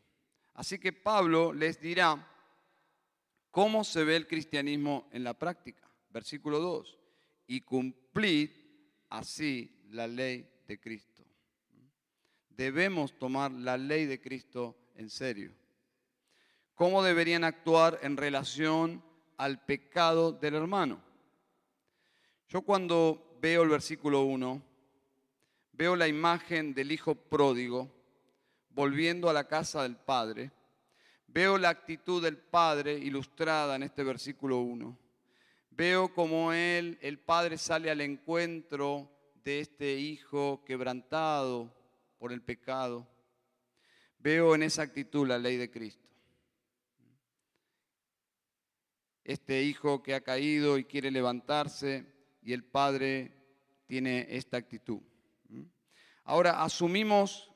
Así 0.54 0.78
que 0.78 0.94
Pablo 0.94 1.52
les 1.52 1.82
dirá 1.82 2.32
cómo 3.50 3.84
se 3.84 4.04
ve 4.04 4.16
el 4.16 4.28
cristianismo 4.28 5.10
en 5.12 5.24
la 5.24 5.34
práctica. 5.34 5.90
Versículo 6.12 6.60
2. 6.60 7.00
Y 7.48 7.62
cumplid 7.62 8.52
así 9.10 9.82
la 9.90 10.06
ley 10.06 10.48
de 10.68 10.80
Cristo. 10.80 11.26
Debemos 12.50 13.18
tomar 13.18 13.52
la 13.52 13.76
ley 13.76 14.06
de 14.06 14.22
Cristo 14.22 14.78
en 14.94 15.10
serio. 15.10 15.56
¿Cómo 16.76 17.02
deberían 17.02 17.44
actuar 17.44 17.98
en 18.04 18.16
relación 18.16 19.04
al 19.38 19.66
pecado 19.66 20.34
del 20.34 20.54
hermano? 20.54 21.02
Yo 22.48 22.62
cuando 22.62 23.40
veo 23.42 23.64
el 23.64 23.70
versículo 23.70 24.22
1, 24.22 24.75
veo 25.78 25.96
la 25.96 26.08
imagen 26.08 26.74
del 26.74 26.92
hijo 26.92 27.16
pródigo 27.16 27.92
volviendo 28.70 29.30
a 29.30 29.34
la 29.34 29.48
casa 29.48 29.84
del 29.84 29.98
padre. 29.98 30.52
Veo 31.28 31.58
la 31.58 31.70
actitud 31.70 32.24
del 32.24 32.38
padre 32.38 32.94
ilustrada 32.94 33.76
en 33.76 33.84
este 33.84 34.04
versículo 34.04 34.60
1. 34.60 34.98
Veo 35.72 36.14
como 36.14 36.54
él, 36.54 36.98
el 37.02 37.20
padre 37.20 37.58
sale 37.58 37.92
al 37.92 38.00
encuentro 38.00 39.12
de 39.44 39.60
este 39.60 39.96
hijo 39.96 40.64
quebrantado 40.66 41.74
por 42.18 42.32
el 42.32 42.42
pecado. 42.42 43.06
Veo 44.20 44.56
en 44.56 44.64
esa 44.64 44.84
actitud 44.84 45.28
la 45.28 45.38
ley 45.38 45.58
de 45.58 45.70
Cristo. 45.70 46.10
Este 49.26 49.64
hijo 49.64 50.02
que 50.02 50.14
ha 50.14 50.22
caído 50.22 50.78
y 50.78 50.86
quiere 50.86 51.12
levantarse 51.12 52.06
y 52.42 52.54
el 52.54 52.64
padre 52.64 53.34
tiene 53.88 54.28
esta 54.30 54.58
actitud. 54.58 55.02
Ahora, 56.26 56.64
asumimos 56.64 57.52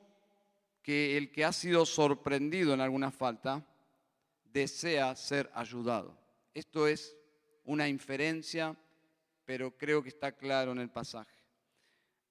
que 0.82 1.16
el 1.16 1.30
que 1.32 1.44
ha 1.44 1.52
sido 1.52 1.84
sorprendido 1.84 2.72
en 2.72 2.80
alguna 2.80 3.10
falta 3.10 3.66
desea 4.44 5.14
ser 5.16 5.50
ayudado. 5.54 6.16
Esto 6.54 6.86
es 6.86 7.16
una 7.64 7.88
inferencia, 7.88 8.76
pero 9.44 9.76
creo 9.76 10.02
que 10.02 10.08
está 10.08 10.32
claro 10.32 10.72
en 10.72 10.78
el 10.78 10.88
pasaje. 10.88 11.34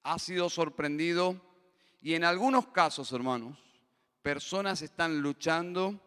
Ha 0.02 0.18
sido 0.18 0.48
sorprendido 0.48 1.40
y 2.00 2.14
en 2.14 2.24
algunos 2.24 2.68
casos, 2.68 3.12
hermanos, 3.12 3.58
personas 4.22 4.80
están 4.80 5.20
luchando 5.20 6.00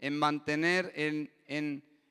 en 0.00 0.18
mantener 0.18 0.92
en, 0.96 1.32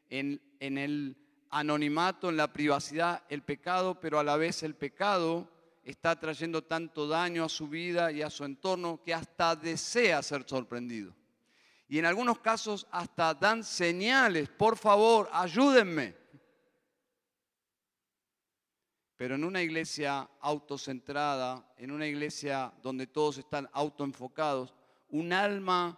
el 0.10 1.18
anonimato, 1.50 2.30
en 2.30 2.38
la 2.38 2.54
privacidad, 2.54 3.24
el 3.28 3.44
pecado, 3.44 4.00
pero 4.00 4.20
a 4.20 4.24
la 4.24 4.38
vez 4.38 4.64
el 4.64 4.76
pecado 4.76 5.50
está 5.92 6.20
trayendo 6.20 6.66
tanto 6.66 7.08
daño 7.08 7.46
a 7.46 7.50
su 7.50 7.70
vida 7.70 8.12
y 8.12 8.22
a 8.22 8.30
su 8.30 8.44
entorno 8.44 9.02
que 9.06 9.14
hasta 9.14 9.56
desea 9.56 10.22
ser 10.22 10.44
sorprendido. 10.46 11.16
Y 11.88 11.98
en 11.98 12.06
algunos 12.06 12.40
casos 12.40 12.86
hasta 12.92 13.34
dan 13.34 13.64
señales, 13.64 14.50
por 14.50 14.78
favor, 14.78 15.30
ayúdenme. 15.32 16.14
Pero 19.16 19.36
en 19.36 19.46
una 19.46 19.62
iglesia 19.62 20.30
autocentrada, 20.42 21.74
en 21.78 21.92
una 21.92 22.06
iglesia 22.06 22.74
donde 22.84 23.08
todos 23.08 23.38
están 23.38 23.70
autoenfocados, 23.72 24.74
un 25.08 25.32
alma 25.32 25.98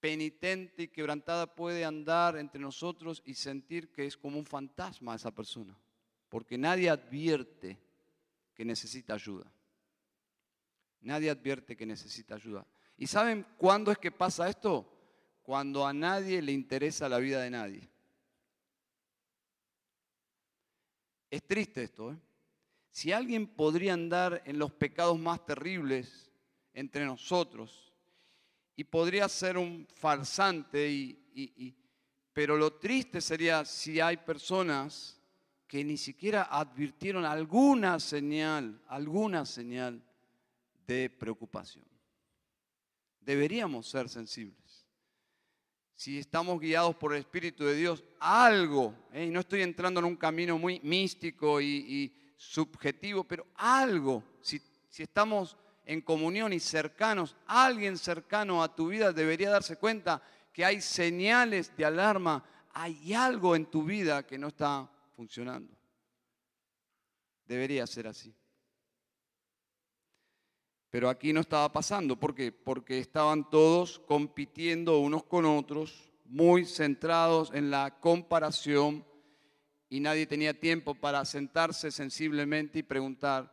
penitente 0.00 0.82
y 0.82 0.88
quebrantada 0.88 1.46
puede 1.46 1.82
andar 1.86 2.36
entre 2.36 2.60
nosotros 2.60 3.22
y 3.24 3.32
sentir 3.32 3.90
que 3.90 4.04
es 4.04 4.18
como 4.18 4.38
un 4.38 4.44
fantasma 4.44 5.14
esa 5.14 5.30
persona, 5.30 5.74
porque 6.28 6.58
nadie 6.58 6.90
advierte 6.90 7.81
necesita 8.64 9.14
ayuda. 9.14 9.50
Nadie 11.00 11.30
advierte 11.30 11.76
que 11.76 11.86
necesita 11.86 12.36
ayuda. 12.36 12.66
¿Y 12.96 13.06
saben 13.06 13.46
cuándo 13.56 13.90
es 13.90 13.98
que 13.98 14.12
pasa 14.12 14.48
esto? 14.48 14.88
Cuando 15.42 15.86
a 15.86 15.92
nadie 15.92 16.40
le 16.40 16.52
interesa 16.52 17.08
la 17.08 17.18
vida 17.18 17.40
de 17.42 17.50
nadie. 17.50 17.90
Es 21.30 21.42
triste 21.46 21.82
esto. 21.82 22.12
¿eh? 22.12 22.18
Si 22.90 23.10
alguien 23.10 23.46
podría 23.46 23.94
andar 23.94 24.42
en 24.44 24.58
los 24.58 24.70
pecados 24.70 25.18
más 25.18 25.44
terribles 25.46 26.30
entre 26.74 27.06
nosotros 27.06 27.92
y 28.76 28.84
podría 28.84 29.28
ser 29.28 29.56
un 29.56 29.88
farsante, 29.94 30.90
y, 30.90 31.74
pero 32.34 32.56
lo 32.56 32.74
triste 32.74 33.20
sería 33.22 33.64
si 33.64 33.98
hay 33.98 34.18
personas 34.18 35.21
que 35.72 35.82
ni 35.82 35.96
siquiera 35.96 36.48
advirtieron 36.50 37.24
alguna 37.24 37.98
señal, 37.98 38.78
alguna 38.88 39.46
señal 39.46 40.02
de 40.86 41.08
preocupación. 41.08 41.86
Deberíamos 43.18 43.88
ser 43.88 44.10
sensibles. 44.10 44.86
Si 45.94 46.18
estamos 46.18 46.60
guiados 46.60 46.94
por 46.96 47.14
el 47.14 47.20
Espíritu 47.20 47.64
de 47.64 47.74
Dios, 47.74 48.04
algo, 48.20 48.94
¿eh? 49.14 49.24
y 49.24 49.30
no 49.30 49.40
estoy 49.40 49.62
entrando 49.62 50.00
en 50.00 50.04
un 50.04 50.16
camino 50.16 50.58
muy 50.58 50.78
místico 50.80 51.58
y, 51.58 52.14
subjetivo, 52.36 53.24
pero 53.24 53.46
algo, 53.54 54.22
si, 54.42 54.60
si 54.90 55.04
estamos 55.04 55.56
en 55.86 56.02
comunión 56.02 56.52
y 56.52 56.60
cercanos, 56.60 57.34
alguien 57.46 57.96
cercano 57.96 58.62
a 58.62 58.74
tu 58.74 58.88
vida 58.88 59.10
debería 59.10 59.48
darse 59.48 59.76
cuenta 59.76 60.22
que 60.52 60.66
hay 60.66 60.82
señales 60.82 61.74
de 61.78 61.86
alarma, 61.86 62.44
hay 62.74 63.14
algo 63.14 63.56
en 63.56 63.64
tu 63.64 63.84
vida 63.84 64.26
que 64.26 64.36
no 64.36 64.48
está 64.48 64.90
funcionando. 65.22 65.72
Debería 67.44 67.86
ser 67.86 68.08
así. 68.08 68.34
Pero 70.90 71.08
aquí 71.08 71.32
no 71.32 71.40
estaba 71.40 71.72
pasando. 71.72 72.18
¿Por 72.18 72.34
qué? 72.34 72.50
Porque 72.50 72.98
estaban 72.98 73.48
todos 73.48 74.00
compitiendo 74.00 74.98
unos 74.98 75.22
con 75.22 75.44
otros, 75.44 76.12
muy 76.24 76.64
centrados 76.64 77.52
en 77.54 77.70
la 77.70 78.00
comparación 78.00 79.06
y 79.88 80.00
nadie 80.00 80.26
tenía 80.26 80.58
tiempo 80.58 80.92
para 80.96 81.24
sentarse 81.24 81.92
sensiblemente 81.92 82.80
y 82.80 82.82
preguntar, 82.82 83.48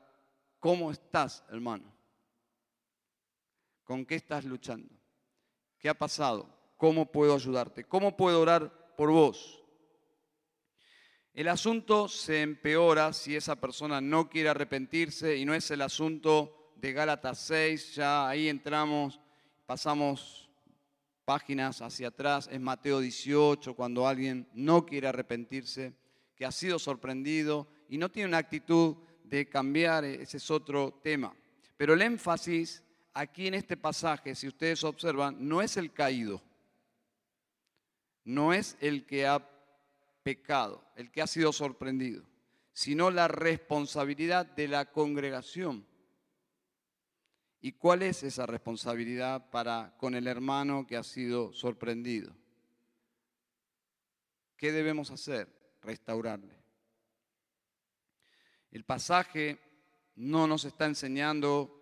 ¿cómo 0.58 0.90
estás, 0.90 1.44
hermano? 1.50 1.94
¿Con 3.84 4.08
qué 4.08 4.16
estás 4.16 4.44
luchando? 4.44 4.96
¿Qué 5.78 5.88
ha 5.88 5.94
pasado? 5.94 6.50
¿Cómo 6.78 7.12
puedo 7.12 7.36
ayudarte? 7.36 7.84
¿Cómo 7.84 8.18
puedo 8.18 8.42
orar 8.42 8.96
por 8.96 9.12
vos? 9.12 9.59
El 11.40 11.48
asunto 11.48 12.10
se 12.10 12.42
empeora 12.42 13.14
si 13.14 13.34
esa 13.34 13.56
persona 13.56 14.02
no 14.02 14.30
quiere 14.30 14.50
arrepentirse 14.50 15.38
y 15.38 15.46
no 15.46 15.54
es 15.54 15.72
el 15.72 15.82
asunto 15.82 16.74
de 16.76 16.92
Gálatas 16.92 17.40
6, 17.48 17.96
ya 17.96 18.28
ahí 18.28 18.50
entramos, 18.50 19.22
pasamos 19.66 20.50
páginas 21.24 21.82
hacia 21.82 22.10
atrás, 22.10 22.50
es 22.52 22.60
Mateo 22.60 23.00
18, 23.00 23.74
cuando 23.74 24.06
alguien 24.06 24.50
no 24.54 24.86
quiere 24.86 25.08
arrepentirse, 25.08 25.94
que 26.36 26.46
ha 26.46 26.52
sido 26.52 26.78
sorprendido 26.78 27.70
y 27.88 27.98
no 27.98 28.12
tiene 28.12 28.28
una 28.28 28.40
actitud 28.40 28.98
de 29.24 29.48
cambiar, 29.48 30.04
ese 30.04 30.36
es 30.36 30.52
otro 30.52 31.00
tema. 31.02 31.34
Pero 31.78 31.94
el 31.94 32.02
énfasis 32.02 32.84
aquí 33.14 33.48
en 33.48 33.54
este 33.54 33.78
pasaje, 33.78 34.36
si 34.36 34.50
ustedes 34.50 34.84
observan, 34.84 35.38
no 35.40 35.62
es 35.62 35.78
el 35.78 35.94
caído, 35.94 36.42
no 38.26 38.52
es 38.54 38.76
el 38.82 39.06
que 39.06 39.26
ha 39.26 39.49
pecado, 40.30 40.84
el 40.96 41.10
que 41.10 41.24
ha 41.24 41.28
sido 41.28 41.52
sorprendido, 41.52 42.24
sino 42.72 43.10
la 43.10 43.28
responsabilidad 43.28 44.46
de 44.46 44.68
la 44.68 44.92
congregación. 44.92 45.88
¿Y 47.62 47.72
cuál 47.72 48.04
es 48.04 48.22
esa 48.22 48.46
responsabilidad 48.46 49.50
para 49.50 49.96
con 49.98 50.14
el 50.14 50.28
hermano 50.28 50.86
que 50.86 50.98
ha 50.98 51.04
sido 51.04 51.52
sorprendido? 51.52 52.32
¿Qué 54.56 54.72
debemos 54.72 55.10
hacer? 55.10 55.48
Restaurarle. 55.82 56.56
El 58.70 58.86
pasaje 58.86 59.58
no 60.16 60.46
nos 60.46 60.64
está 60.64 60.86
enseñando 60.86 61.76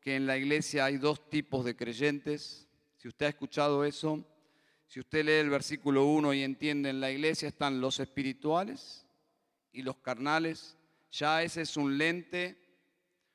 que 0.00 0.16
en 0.16 0.26
la 0.26 0.38
iglesia 0.38 0.86
hay 0.86 0.96
dos 0.96 1.28
tipos 1.28 1.66
de 1.66 1.76
creyentes. 1.76 2.66
Si 2.96 3.08
usted 3.08 3.26
ha 3.26 3.28
escuchado 3.28 3.84
eso, 3.84 4.24
si 4.90 4.98
usted 4.98 5.24
lee 5.24 5.34
el 5.34 5.50
versículo 5.50 6.04
1 6.04 6.34
y 6.34 6.42
entiende, 6.42 6.90
en 6.90 6.98
la 6.98 7.12
iglesia 7.12 7.46
están 7.46 7.80
los 7.80 8.00
espirituales 8.00 9.06
y 9.70 9.82
los 9.82 9.98
carnales. 9.98 10.76
Ya 11.12 11.44
ese 11.44 11.62
es 11.62 11.76
un 11.76 11.96
lente, 11.96 12.58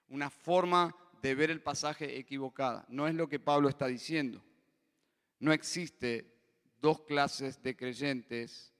una 0.10 0.30
forma 0.30 0.94
de 1.22 1.34
ver 1.34 1.52
el 1.52 1.62
pasaje 1.62 2.20
equivocada. 2.20 2.86
No 2.90 3.08
es 3.08 3.16
lo 3.16 3.30
que 3.30 3.40
Pablo 3.40 3.70
está 3.70 3.88
diciendo. 3.88 4.44
No 5.40 5.54
existe 5.54 6.30
dos 6.82 7.00
clases 7.04 7.64
de 7.64 7.74
creyentes 7.74 8.74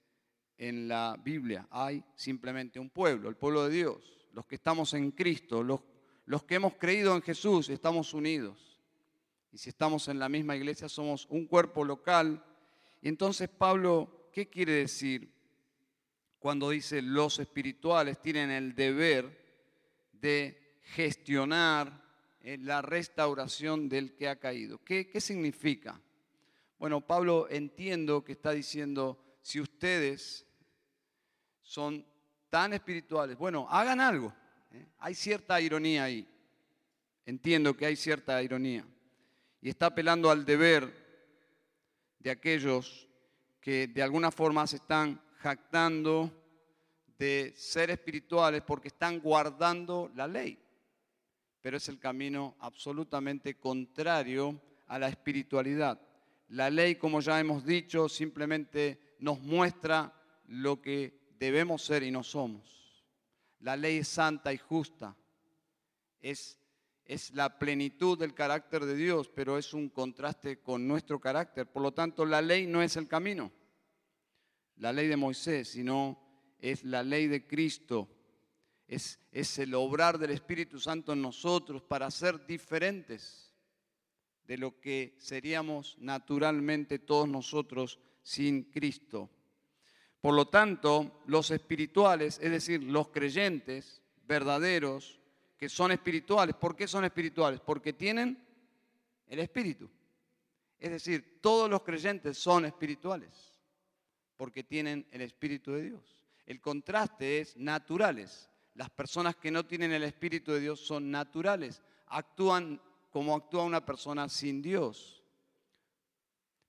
en 0.58 0.86
la 0.86 1.18
Biblia. 1.24 1.66
Hay 1.70 2.04
simplemente 2.14 2.78
un 2.78 2.90
pueblo, 2.90 3.30
el 3.30 3.36
pueblo 3.36 3.66
de 3.66 3.74
Dios. 3.74 4.28
Los 4.34 4.44
que 4.44 4.56
estamos 4.56 4.92
en 4.92 5.12
Cristo, 5.12 5.62
los, 5.62 5.80
los 6.26 6.44
que 6.44 6.56
hemos 6.56 6.74
creído 6.74 7.16
en 7.16 7.22
Jesús, 7.22 7.70
estamos 7.70 8.12
unidos. 8.12 8.78
Y 9.50 9.56
si 9.56 9.70
estamos 9.70 10.08
en 10.08 10.18
la 10.18 10.28
misma 10.28 10.56
iglesia, 10.56 10.90
somos 10.90 11.26
un 11.30 11.46
cuerpo 11.46 11.82
local 11.82 12.44
entonces 13.02 13.48
Pablo, 13.48 14.30
¿qué 14.32 14.48
quiere 14.48 14.72
decir 14.72 15.32
cuando 16.38 16.70
dice 16.70 17.02
los 17.02 17.38
espirituales 17.38 18.20
tienen 18.20 18.50
el 18.50 18.74
deber 18.74 19.44
de 20.12 20.80
gestionar 20.82 22.04
eh, 22.40 22.58
la 22.58 22.82
restauración 22.82 23.88
del 23.88 24.14
que 24.14 24.28
ha 24.28 24.36
caído? 24.36 24.78
¿Qué, 24.84 25.08
qué 25.08 25.20
significa? 25.20 26.00
Bueno, 26.78 27.00
Pablo 27.00 27.48
entiendo 27.50 28.24
que 28.24 28.32
está 28.32 28.52
diciendo, 28.52 29.38
si 29.40 29.60
ustedes 29.60 30.46
son 31.62 32.04
tan 32.50 32.72
espirituales, 32.72 33.36
bueno, 33.36 33.66
hagan 33.70 34.00
algo. 34.00 34.32
¿eh? 34.72 34.86
Hay 34.98 35.14
cierta 35.14 35.60
ironía 35.60 36.04
ahí. 36.04 36.28
Entiendo 37.24 37.76
que 37.76 37.86
hay 37.86 37.96
cierta 37.96 38.42
ironía. 38.42 38.86
Y 39.60 39.68
está 39.68 39.86
apelando 39.86 40.30
al 40.30 40.44
deber 40.44 41.05
de 42.26 42.32
aquellos 42.32 43.08
que 43.60 43.86
de 43.86 44.02
alguna 44.02 44.32
forma 44.32 44.66
se 44.66 44.78
están 44.78 45.22
jactando 45.38 46.32
de 47.16 47.54
ser 47.56 47.90
espirituales 47.90 48.62
porque 48.62 48.88
están 48.88 49.20
guardando 49.20 50.10
la 50.12 50.26
ley. 50.26 50.58
Pero 51.60 51.76
es 51.76 51.88
el 51.88 52.00
camino 52.00 52.56
absolutamente 52.58 53.56
contrario 53.56 54.60
a 54.88 54.98
la 54.98 55.08
espiritualidad. 55.08 56.00
La 56.48 56.68
ley, 56.68 56.96
como 56.96 57.20
ya 57.20 57.38
hemos 57.38 57.64
dicho, 57.64 58.08
simplemente 58.08 59.14
nos 59.20 59.40
muestra 59.40 60.12
lo 60.48 60.82
que 60.82 61.30
debemos 61.38 61.84
ser 61.84 62.02
y 62.02 62.10
no 62.10 62.24
somos. 62.24 63.04
La 63.60 63.76
ley 63.76 63.98
es 63.98 64.08
santa 64.08 64.52
y 64.52 64.58
justa. 64.58 65.14
Es 66.20 66.58
es 67.06 67.32
la 67.34 67.58
plenitud 67.58 68.18
del 68.18 68.34
carácter 68.34 68.84
de 68.84 68.96
Dios, 68.96 69.28
pero 69.28 69.58
es 69.58 69.72
un 69.72 69.88
contraste 69.88 70.58
con 70.58 70.86
nuestro 70.86 71.20
carácter. 71.20 71.66
Por 71.66 71.82
lo 71.82 71.92
tanto, 71.92 72.24
la 72.26 72.42
ley 72.42 72.66
no 72.66 72.82
es 72.82 72.96
el 72.96 73.06
camino, 73.06 73.52
la 74.76 74.92
ley 74.92 75.06
de 75.06 75.16
Moisés, 75.16 75.68
sino 75.68 76.20
es 76.58 76.84
la 76.84 77.02
ley 77.02 77.28
de 77.28 77.46
Cristo. 77.46 78.08
Es, 78.88 79.18
es 79.32 79.58
el 79.58 79.74
obrar 79.74 80.18
del 80.18 80.30
Espíritu 80.30 80.78
Santo 80.78 81.12
en 81.12 81.22
nosotros 81.22 81.82
para 81.82 82.10
ser 82.10 82.46
diferentes 82.46 83.52
de 84.46 84.58
lo 84.58 84.80
que 84.80 85.16
seríamos 85.18 85.96
naturalmente 85.98 86.98
todos 86.98 87.28
nosotros 87.28 87.98
sin 88.22 88.64
Cristo. 88.64 89.30
Por 90.20 90.34
lo 90.34 90.48
tanto, 90.48 91.22
los 91.26 91.50
espirituales, 91.50 92.38
es 92.42 92.50
decir, 92.50 92.82
los 92.82 93.08
creyentes 93.08 94.02
verdaderos, 94.26 95.20
que 95.56 95.68
son 95.68 95.92
espirituales, 95.92 96.54
¿por 96.56 96.76
qué 96.76 96.86
son 96.86 97.04
espirituales? 97.04 97.60
Porque 97.60 97.92
tienen 97.92 98.42
el 99.26 99.38
Espíritu. 99.38 99.90
Es 100.78 100.90
decir, 100.90 101.40
todos 101.40 101.70
los 101.70 101.82
creyentes 101.82 102.36
son 102.36 102.66
espirituales 102.66 103.56
porque 104.36 104.62
tienen 104.62 105.06
el 105.10 105.22
Espíritu 105.22 105.72
de 105.72 105.82
Dios. 105.82 106.24
El 106.44 106.60
contraste 106.60 107.40
es 107.40 107.56
naturales. 107.56 108.50
Las 108.74 108.90
personas 108.90 109.36
que 109.36 109.50
no 109.50 109.64
tienen 109.64 109.92
el 109.92 110.02
Espíritu 110.02 110.52
de 110.52 110.60
Dios 110.60 110.80
son 110.80 111.10
naturales, 111.10 111.82
actúan 112.08 112.80
como 113.10 113.34
actúa 113.34 113.64
una 113.64 113.84
persona 113.84 114.28
sin 114.28 114.60
Dios. 114.60 115.24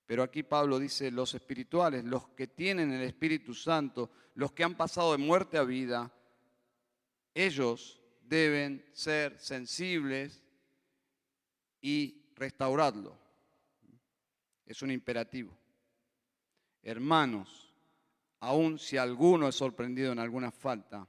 Pero 0.06 0.22
aquí 0.22 0.42
Pablo 0.42 0.78
dice, 0.78 1.10
los 1.10 1.34
espirituales, 1.34 2.02
los 2.04 2.28
que 2.28 2.46
tienen 2.46 2.90
el 2.92 3.02
Espíritu 3.02 3.52
Santo, 3.52 4.10
los 4.34 4.52
que 4.52 4.64
han 4.64 4.74
pasado 4.74 5.12
de 5.12 5.18
muerte 5.18 5.58
a 5.58 5.64
vida, 5.64 6.10
ellos 7.34 7.97
deben 8.28 8.84
ser 8.92 9.38
sensibles 9.38 10.42
y 11.80 12.32
restaurarlo. 12.34 13.16
Es 14.66 14.82
un 14.82 14.90
imperativo. 14.90 15.56
Hermanos, 16.82 17.74
aun 18.40 18.78
si 18.78 18.96
alguno 18.96 19.48
es 19.48 19.54
sorprendido 19.54 20.12
en 20.12 20.18
alguna 20.18 20.50
falta, 20.50 21.06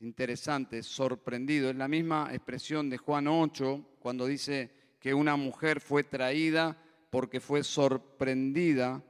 interesante, 0.00 0.82
sorprendido. 0.82 1.70
Es 1.70 1.76
la 1.76 1.88
misma 1.88 2.28
expresión 2.32 2.90
de 2.90 2.98
Juan 2.98 3.26
8 3.26 3.96
cuando 4.00 4.26
dice 4.26 4.70
que 5.00 5.14
una 5.14 5.36
mujer 5.36 5.80
fue 5.80 6.04
traída 6.04 6.76
porque 7.10 7.40
fue 7.40 7.62
sorprendida 7.62 9.02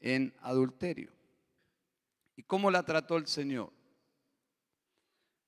en 0.00 0.34
adulterio. 0.40 1.12
¿Y 2.36 2.42
cómo 2.42 2.70
la 2.70 2.82
trató 2.82 3.16
el 3.16 3.26
Señor? 3.26 3.72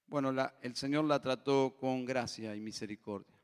Bueno, 0.07 0.33
el 0.61 0.77
Señor 0.77 1.05
la 1.05 1.21
trató 1.21 1.77
con 1.79 2.05
gracia 2.05 2.55
y 2.55 2.61
misericordia. 2.61 3.35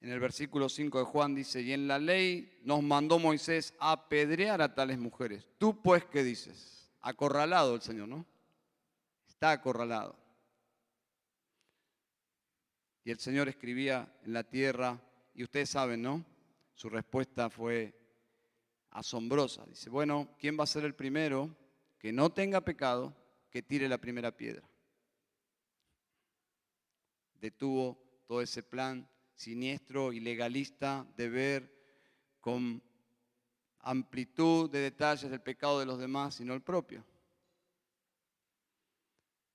En 0.00 0.10
el 0.10 0.18
versículo 0.18 0.68
5 0.68 0.98
de 0.98 1.04
Juan 1.04 1.34
dice, 1.34 1.62
y 1.62 1.72
en 1.72 1.86
la 1.86 1.98
ley 1.98 2.60
nos 2.64 2.82
mandó 2.82 3.18
Moisés 3.18 3.74
a 3.78 3.92
apedrear 3.92 4.60
a 4.60 4.74
tales 4.74 4.98
mujeres. 4.98 5.48
Tú 5.58 5.80
pues, 5.80 6.04
¿qué 6.06 6.24
dices? 6.24 6.90
Acorralado 7.00 7.76
el 7.76 7.82
Señor, 7.82 8.08
¿no? 8.08 8.26
Está 9.28 9.52
acorralado. 9.52 10.16
Y 13.04 13.10
el 13.10 13.18
Señor 13.18 13.48
escribía 13.48 14.12
en 14.24 14.32
la 14.32 14.44
tierra, 14.44 15.00
y 15.34 15.42
ustedes 15.44 15.70
saben, 15.70 16.02
¿no? 16.02 16.24
Su 16.74 16.88
respuesta 16.88 17.50
fue 17.50 17.94
asombrosa. 18.90 19.64
Dice, 19.66 19.90
bueno, 19.90 20.34
¿quién 20.38 20.58
va 20.58 20.64
a 20.64 20.68
ser 20.68 20.84
el 20.84 20.94
primero 20.94 21.56
que 21.98 22.12
no 22.12 22.30
tenga 22.30 22.60
pecado 22.60 23.16
que 23.52 23.62
tire 23.62 23.86
la 23.88 23.98
primera 23.98 24.34
piedra? 24.34 24.66
Detuvo 27.38 28.02
todo 28.26 28.40
ese 28.40 28.62
plan 28.62 29.06
siniestro 29.34 30.12
y 30.12 30.20
legalista 30.20 31.06
de 31.16 31.28
ver 31.28 31.82
con 32.40 32.82
amplitud 33.80 34.70
de 34.70 34.78
detalles 34.78 35.30
el 35.30 35.40
pecado 35.40 35.80
de 35.80 35.86
los 35.86 35.98
demás, 35.98 36.36
sino 36.36 36.54
el 36.54 36.62
propio. 36.62 37.04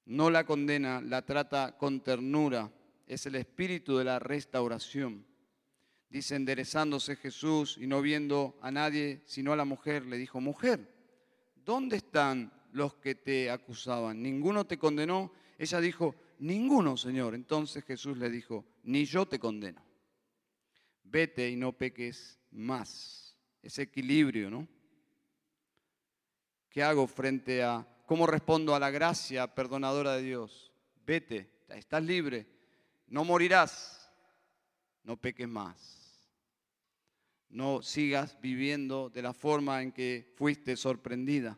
No 0.06 0.30
la 0.30 0.46
condena, 0.46 1.02
la 1.02 1.26
trata 1.26 1.76
con 1.78 2.02
ternura. 2.02 2.72
Es 3.08 3.26
el 3.26 3.36
espíritu 3.36 3.98
de 3.98 4.04
la 4.04 4.20
restauración. 4.20 5.26
Dice, 6.10 6.36
enderezándose 6.36 7.16
Jesús 7.16 7.78
y 7.80 7.88
no 7.88 8.02
viendo 8.02 8.58
a 8.62 8.70
nadie 8.70 9.24
sino 9.26 9.54
a 9.54 9.58
la 9.58 9.66
mujer, 9.66 10.06
le 10.06 10.18
dijo, 10.18 10.40
mujer, 10.40 10.94
¿dónde 11.56 11.98
están 11.98 12.57
los 12.78 12.96
que 12.96 13.16
te 13.16 13.50
acusaban? 13.50 14.22
¿Ninguno 14.22 14.66
te 14.66 14.78
condenó? 14.78 15.32
Ella 15.58 15.82
dijo, 15.82 16.16
ninguno, 16.40 16.96
Señor. 16.96 17.36
Entonces 17.36 17.84
Jesús 17.84 18.18
le 18.18 18.30
dijo, 18.30 18.66
ni 18.84 19.06
yo 19.06 19.26
te 19.26 19.40
condeno. 19.40 19.84
Vete 21.04 21.50
y 21.50 21.56
no 21.56 21.74
peques 21.74 22.40
más. 22.52 23.36
Ese 23.62 23.82
equilibrio, 23.82 24.50
¿no? 24.50 24.68
¿Qué 26.70 26.84
hago 26.84 27.08
frente 27.08 27.64
a 27.64 27.86
cómo 28.06 28.28
respondo 28.28 28.76
a 28.76 28.80
la 28.80 28.92
gracia 28.92 29.54
perdonadora 29.54 30.14
de 30.14 30.22
Dios? 30.22 30.72
Vete, 31.06 31.50
estás 31.70 32.04
libre, 32.04 32.46
no 33.08 33.24
morirás, 33.24 34.12
no 35.04 35.18
peques 35.18 35.48
más. 35.48 35.98
No 37.50 37.82
sigas 37.82 38.40
viviendo 38.42 39.10
de 39.10 39.22
la 39.22 39.34
forma 39.34 39.82
en 39.82 39.92
que 39.92 40.34
fuiste 40.36 40.76
sorprendida. 40.76 41.58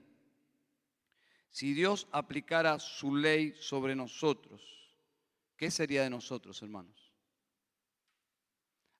Si 1.49 1.73
Dios 1.73 2.07
aplicara 2.11 2.79
su 2.79 3.15
ley 3.15 3.53
sobre 3.59 3.95
nosotros, 3.95 4.61
¿qué 5.57 5.71
sería 5.71 6.03
de 6.03 6.09
nosotros, 6.09 6.61
hermanos? 6.61 7.13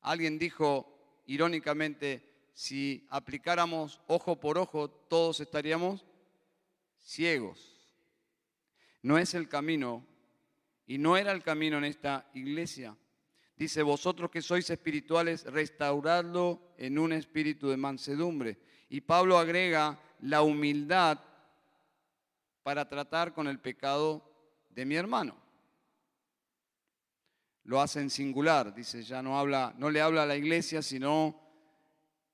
Alguien 0.02 0.40
dijo 0.40 1.22
irónicamente, 1.26 2.52
si 2.54 3.08
aplicáramos 3.10 4.02
ojo 4.08 4.40
por 4.40 4.58
ojo, 4.58 4.90
todos 4.90 5.40
estaríamos 5.40 6.06
ciegos. 6.98 7.80
No 9.02 9.18
es 9.18 9.34
el 9.34 9.48
camino 9.48 10.06
y 10.86 10.98
no 10.98 11.18
era 11.18 11.32
el 11.32 11.44
camino 11.44 11.78
en 11.78 11.86
esta 11.86 12.30
iglesia. 12.34 12.98
Dice, 13.56 13.84
vosotros 13.84 14.32
que 14.32 14.42
sois 14.42 14.70
espirituales, 14.70 15.44
restauradlo 15.46 16.74
en 16.78 16.98
un 16.98 17.14
espíritu 17.14 17.70
de 17.70 17.78
mansedumbre. 17.78 18.58
Y 18.90 19.02
Pablo 19.02 19.38
agrega 19.38 20.02
la 20.22 20.42
humildad 20.42 21.20
para 22.70 22.88
tratar 22.88 23.34
con 23.34 23.48
el 23.48 23.58
pecado 23.58 24.24
de 24.70 24.86
mi 24.86 24.94
hermano. 24.94 25.36
Lo 27.64 27.82
hace 27.82 28.00
en 28.00 28.12
singular, 28.12 28.76
dice, 28.76 29.02
ya 29.02 29.24
no 29.24 29.44
no 29.44 29.90
le 29.90 30.02
habla 30.02 30.22
a 30.22 30.26
la 30.28 30.36
iglesia, 30.36 30.84
sino 30.84 31.36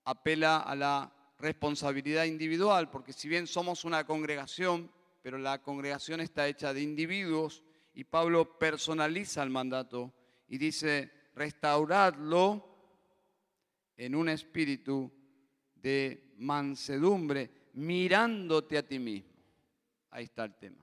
apela 0.03 0.57
a 0.57 0.75
la 0.75 1.09
responsabilidad 1.39 2.25
individual, 2.25 2.89
porque 2.89 3.13
si 3.13 3.29
bien 3.29 3.47
somos 3.47 3.85
una 3.85 4.05
congregación, 4.05 4.91
pero 5.21 5.37
la 5.37 5.61
congregación 5.61 6.19
está 6.19 6.49
hecha 6.49 6.73
de 6.73 6.81
individuos 6.81 7.63
y 7.93 8.03
Pablo 8.03 8.59
personaliza 8.59 9.41
el 9.41 9.51
mandato 9.51 10.13
y 10.49 10.57
dice, 10.57 11.29
restauradlo 11.33 12.75
en 13.95 14.13
un 14.13 14.27
espíritu 14.27 15.09
de 15.75 16.33
mansedumbre, 16.39 17.69
mirándote 17.75 18.77
a 18.77 18.85
ti 18.85 18.99
mismo. 18.99 19.34
Ahí 20.15 20.23
está 20.23 20.45
el 20.45 20.55
tema. 20.55 20.81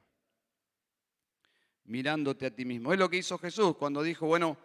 Mirándote 1.84 2.44
a 2.44 2.54
ti 2.54 2.66
mismo. 2.66 2.92
Es 2.92 2.98
lo 2.98 3.08
que 3.08 3.16
hizo 3.16 3.38
Jesús 3.38 3.74
cuando 3.78 4.02
dijo, 4.02 4.26
bueno, 4.26 4.58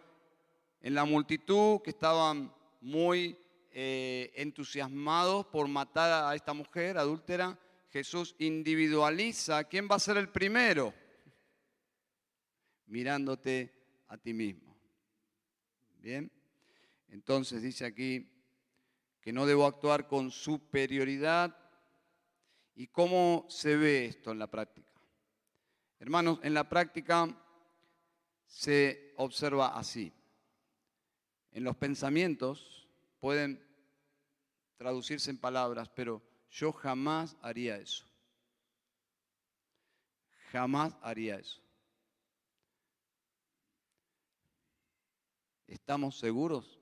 en 0.81 0.93
la 0.93 1.05
multitud 1.05 1.81
que 1.81 1.91
estaban 1.91 2.53
muy 2.81 3.37
eh, 3.71 4.29
entusiasmados 4.35 5.45
por 5.45 5.69
matar 5.69 6.25
a 6.25 6.35
esta 6.35 6.51
mujer 6.51 6.97
adúltera, 6.97 7.57
Jesús 7.91 8.35
individualiza 8.39 9.63
quién 9.63 9.87
va 9.89 9.95
a 9.95 9.99
ser 9.99 10.17
el 10.17 10.27
primero. 10.27 10.93
Mirándote 12.87 13.71
a 14.09 14.17
ti 14.17 14.33
mismo. 14.33 14.75
Bien. 15.99 16.29
Entonces 17.07 17.61
dice 17.61 17.85
aquí 17.85 18.29
que 19.21 19.31
no 19.31 19.45
debo 19.45 19.65
actuar 19.65 20.09
con 20.09 20.29
superioridad 20.29 21.66
¿Y 22.79 22.89
cómo 22.89 23.47
se 23.49 23.75
ve 23.75 24.05
esto 24.05 24.31
en 24.31 24.37
la 24.37 24.45
práctica? 24.45 24.93
Hermanos, 25.97 26.39
en 26.43 26.53
la 26.53 26.69
práctica 26.69 27.27
se 28.45 29.15
observa 29.17 29.75
así. 29.75 30.13
En 31.49 31.63
los 31.63 31.75
pensamientos 31.75 32.87
pueden 33.19 33.67
traducirse 34.75 35.31
en 35.31 35.39
palabras, 35.39 35.89
pero 35.89 36.21
yo 36.51 36.71
jamás 36.71 37.35
haría 37.41 37.77
eso. 37.77 38.05
Jamás 40.51 40.95
haría 41.01 41.37
eso. 41.39 41.63
¿Estamos 45.65 46.19
seguros? 46.19 46.77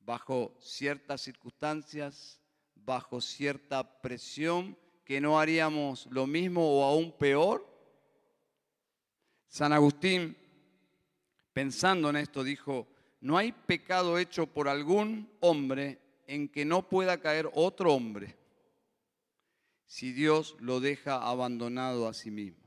Bajo 0.00 0.54
ciertas 0.60 1.22
circunstancias 1.22 2.43
bajo 2.84 3.20
cierta 3.20 4.00
presión 4.00 4.76
que 5.04 5.20
no 5.20 5.38
haríamos 5.38 6.06
lo 6.10 6.26
mismo 6.26 6.78
o 6.78 6.84
aún 6.84 7.12
peor? 7.12 7.66
San 9.48 9.72
Agustín, 9.72 10.36
pensando 11.52 12.10
en 12.10 12.16
esto, 12.16 12.42
dijo, 12.42 12.88
no 13.20 13.38
hay 13.38 13.52
pecado 13.52 14.18
hecho 14.18 14.46
por 14.46 14.68
algún 14.68 15.30
hombre 15.40 15.98
en 16.26 16.48
que 16.48 16.64
no 16.64 16.88
pueda 16.88 17.20
caer 17.20 17.48
otro 17.54 17.92
hombre. 17.92 18.36
si 19.86 20.12
Dios 20.12 20.56
lo 20.58 20.80
deja 20.80 21.28
abandonado 21.28 22.08
a 22.08 22.14
sí 22.14 22.30
mismo. 22.30 22.64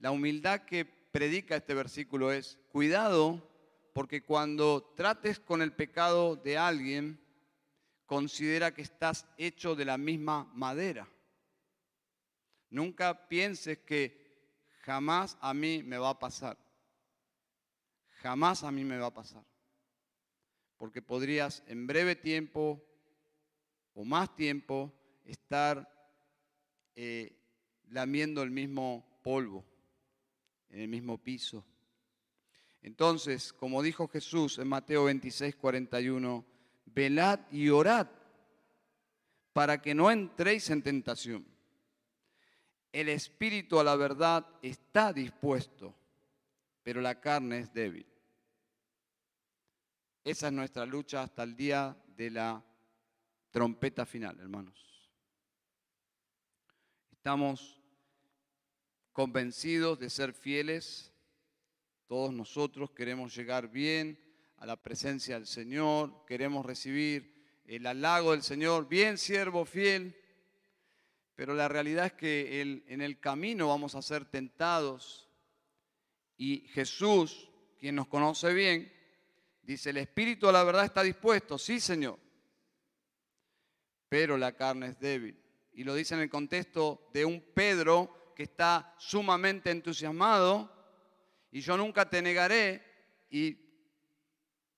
La 0.00 0.10
humildad 0.10 0.62
que 0.62 0.84
predica 0.84 1.56
este 1.56 1.72
versículo 1.72 2.32
es, 2.32 2.58
cuidado, 2.70 3.48
porque 3.94 4.22
cuando 4.22 4.92
trates 4.96 5.40
con 5.40 5.62
el 5.62 5.72
pecado 5.72 6.36
de 6.36 6.58
alguien, 6.58 7.20
considera 8.10 8.74
que 8.74 8.82
estás 8.82 9.24
hecho 9.38 9.76
de 9.76 9.84
la 9.84 9.96
misma 9.96 10.50
madera. 10.52 11.08
Nunca 12.68 13.28
pienses 13.28 13.78
que 13.78 14.66
jamás 14.80 15.38
a 15.40 15.54
mí 15.54 15.84
me 15.84 15.96
va 15.96 16.08
a 16.10 16.18
pasar. 16.18 16.58
Jamás 18.16 18.64
a 18.64 18.72
mí 18.72 18.82
me 18.82 18.98
va 18.98 19.06
a 19.06 19.14
pasar. 19.14 19.44
Porque 20.76 21.00
podrías 21.00 21.62
en 21.68 21.86
breve 21.86 22.16
tiempo 22.16 22.84
o 23.94 24.04
más 24.04 24.34
tiempo 24.34 24.92
estar 25.24 25.88
eh, 26.96 27.38
lamiendo 27.90 28.42
el 28.42 28.50
mismo 28.50 29.20
polvo, 29.22 29.64
en 30.68 30.80
el 30.80 30.88
mismo 30.88 31.16
piso. 31.16 31.64
Entonces, 32.82 33.52
como 33.52 33.84
dijo 33.84 34.08
Jesús 34.08 34.58
en 34.58 34.66
Mateo 34.66 35.04
26, 35.04 35.54
41, 35.54 36.49
velad 36.94 37.40
y 37.50 37.68
orad 37.68 38.08
para 39.52 39.80
que 39.80 39.94
no 39.94 40.10
entréis 40.10 40.70
en 40.70 40.82
tentación. 40.82 41.46
El 42.92 43.08
espíritu 43.08 43.78
a 43.78 43.84
la 43.84 43.96
verdad 43.96 44.46
está 44.62 45.12
dispuesto, 45.12 45.94
pero 46.82 47.00
la 47.00 47.20
carne 47.20 47.60
es 47.60 47.72
débil. 47.72 48.06
Esa 50.24 50.48
es 50.48 50.52
nuestra 50.52 50.86
lucha 50.86 51.22
hasta 51.22 51.42
el 51.42 51.56
día 51.56 51.96
de 52.16 52.30
la 52.30 52.64
trompeta 53.50 54.04
final, 54.04 54.38
hermanos. 54.38 55.10
Estamos 57.10 57.80
convencidos 59.12 59.98
de 59.98 60.10
ser 60.10 60.32
fieles. 60.32 61.12
Todos 62.06 62.32
nosotros 62.32 62.90
queremos 62.90 63.34
llegar 63.34 63.68
bien 63.68 64.29
a 64.60 64.66
la 64.66 64.76
presencia 64.76 65.36
del 65.36 65.46
Señor, 65.46 66.26
queremos 66.26 66.66
recibir 66.66 67.62
el 67.64 67.86
halago 67.86 68.32
del 68.32 68.42
Señor, 68.42 68.88
bien 68.88 69.16
siervo 69.16 69.64
fiel, 69.64 70.14
pero 71.34 71.54
la 71.54 71.66
realidad 71.66 72.06
es 72.06 72.12
que 72.12 72.60
en 72.86 73.00
el 73.00 73.18
camino 73.18 73.68
vamos 73.68 73.94
a 73.94 74.02
ser 74.02 74.26
tentados 74.26 75.30
y 76.36 76.68
Jesús, 76.68 77.48
quien 77.78 77.94
nos 77.94 78.06
conoce 78.08 78.52
bien, 78.52 78.92
dice, 79.62 79.90
el 79.90 79.96
Espíritu 79.96 80.46
a 80.46 80.52
la 80.52 80.62
verdad 80.62 80.84
está 80.84 81.02
dispuesto, 81.02 81.56
sí 81.56 81.80
Señor, 81.80 82.18
pero 84.10 84.36
la 84.36 84.54
carne 84.54 84.88
es 84.88 85.00
débil. 85.00 85.42
Y 85.72 85.84
lo 85.84 85.94
dice 85.94 86.14
en 86.14 86.20
el 86.20 86.28
contexto 86.28 87.08
de 87.14 87.24
un 87.24 87.40
Pedro 87.54 88.34
que 88.36 88.42
está 88.42 88.94
sumamente 88.98 89.70
entusiasmado 89.70 90.70
y 91.50 91.62
yo 91.62 91.78
nunca 91.78 92.10
te 92.10 92.20
negaré 92.20 92.82
y 93.30 93.69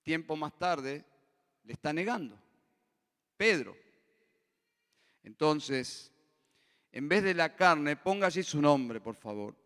tiempo 0.03 0.37
más 0.37 0.59
tarde 0.59 1.05
le 1.65 1.73
está 1.73 1.93
negando. 1.93 2.39
Pedro. 3.37 3.77
Entonces, 5.23 6.13
en 6.91 7.09
vez 7.09 7.23
de 7.23 7.35
la 7.35 7.55
carne, 7.55 7.97
ponga 7.97 8.27
allí 8.27 8.43
su 8.43 8.61
nombre, 8.61 9.01
por 9.01 9.15
favor. 9.15 9.57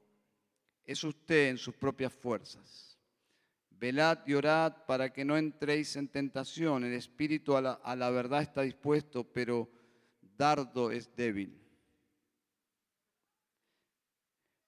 Es 0.84 1.02
usted 1.02 1.48
en 1.48 1.58
sus 1.58 1.74
propias 1.74 2.12
fuerzas. 2.12 2.98
Velad 3.70 4.20
y 4.26 4.34
orad 4.34 4.86
para 4.86 5.12
que 5.12 5.24
no 5.24 5.36
entréis 5.36 5.96
en 5.96 6.08
tentación. 6.08 6.84
El 6.84 6.92
espíritu 6.92 7.56
a 7.56 7.60
la, 7.60 7.72
a 7.72 7.96
la 7.96 8.10
verdad 8.10 8.42
está 8.42 8.62
dispuesto, 8.62 9.24
pero 9.24 9.68
dardo 10.20 10.90
es 10.90 11.14
débil. 11.16 11.60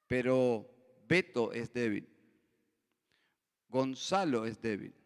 Pero 0.06 0.68
Beto 1.06 1.52
es 1.52 1.72
débil. 1.72 2.08
Gonzalo 3.68 4.46
es 4.46 4.60
débil. 4.60 4.97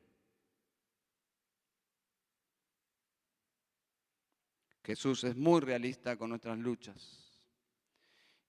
Jesús 4.84 5.24
es 5.24 5.36
muy 5.36 5.60
realista 5.60 6.16
con 6.16 6.30
nuestras 6.30 6.58
luchas. 6.58 7.30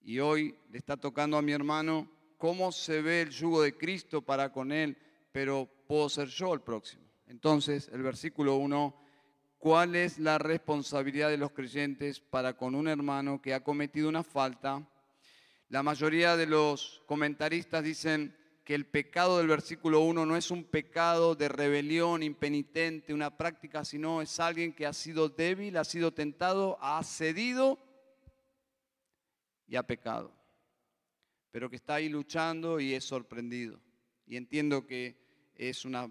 Y 0.00 0.18
hoy 0.18 0.54
le 0.70 0.78
está 0.78 0.96
tocando 0.96 1.36
a 1.36 1.42
mi 1.42 1.52
hermano 1.52 2.10
cómo 2.36 2.72
se 2.72 3.00
ve 3.00 3.22
el 3.22 3.30
yugo 3.30 3.62
de 3.62 3.76
Cristo 3.76 4.20
para 4.20 4.52
con 4.52 4.72
él, 4.72 4.96
pero 5.32 5.68
puedo 5.86 6.08
ser 6.08 6.28
yo 6.28 6.52
el 6.52 6.60
próximo. 6.60 7.02
Entonces, 7.26 7.88
el 7.92 8.02
versículo 8.02 8.56
1, 8.56 8.94
¿cuál 9.58 9.94
es 9.94 10.18
la 10.18 10.38
responsabilidad 10.38 11.30
de 11.30 11.38
los 11.38 11.52
creyentes 11.52 12.20
para 12.20 12.56
con 12.56 12.74
un 12.74 12.88
hermano 12.88 13.40
que 13.40 13.54
ha 13.54 13.64
cometido 13.64 14.08
una 14.08 14.22
falta? 14.22 14.86
La 15.68 15.82
mayoría 15.82 16.36
de 16.36 16.46
los 16.46 17.02
comentaristas 17.06 17.82
dicen, 17.82 18.36
que 18.64 18.74
el 18.74 18.86
pecado 18.86 19.38
del 19.38 19.46
versículo 19.46 20.00
1 20.00 20.24
no 20.24 20.36
es 20.36 20.50
un 20.50 20.64
pecado 20.64 21.34
de 21.34 21.48
rebelión 21.48 22.22
impenitente, 22.22 23.12
una 23.12 23.36
práctica, 23.36 23.84
sino 23.84 24.22
es 24.22 24.40
alguien 24.40 24.72
que 24.72 24.86
ha 24.86 24.94
sido 24.94 25.28
débil, 25.28 25.76
ha 25.76 25.84
sido 25.84 26.14
tentado, 26.14 26.78
ha 26.80 27.02
cedido 27.04 27.78
y 29.66 29.76
ha 29.76 29.82
pecado, 29.82 30.32
pero 31.50 31.68
que 31.68 31.76
está 31.76 31.96
ahí 31.96 32.08
luchando 32.08 32.80
y 32.80 32.94
es 32.94 33.04
sorprendido. 33.04 33.80
Y 34.26 34.36
entiendo 34.36 34.86
que 34.86 35.52
es 35.54 35.84
una 35.84 36.10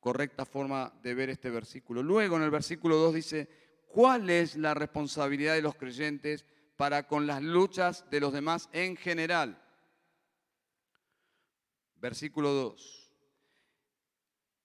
correcta 0.00 0.44
forma 0.44 0.92
de 1.04 1.14
ver 1.14 1.30
este 1.30 1.50
versículo. 1.50 2.02
Luego 2.02 2.36
en 2.36 2.42
el 2.42 2.50
versículo 2.50 2.96
2 2.96 3.14
dice, 3.14 3.48
¿cuál 3.86 4.28
es 4.28 4.56
la 4.56 4.74
responsabilidad 4.74 5.54
de 5.54 5.62
los 5.62 5.76
creyentes 5.76 6.44
para 6.76 7.06
con 7.06 7.28
las 7.28 7.40
luchas 7.40 8.04
de 8.10 8.18
los 8.18 8.32
demás 8.32 8.68
en 8.72 8.96
general? 8.96 9.62
Versículo 12.02 12.50
2. 12.50 13.10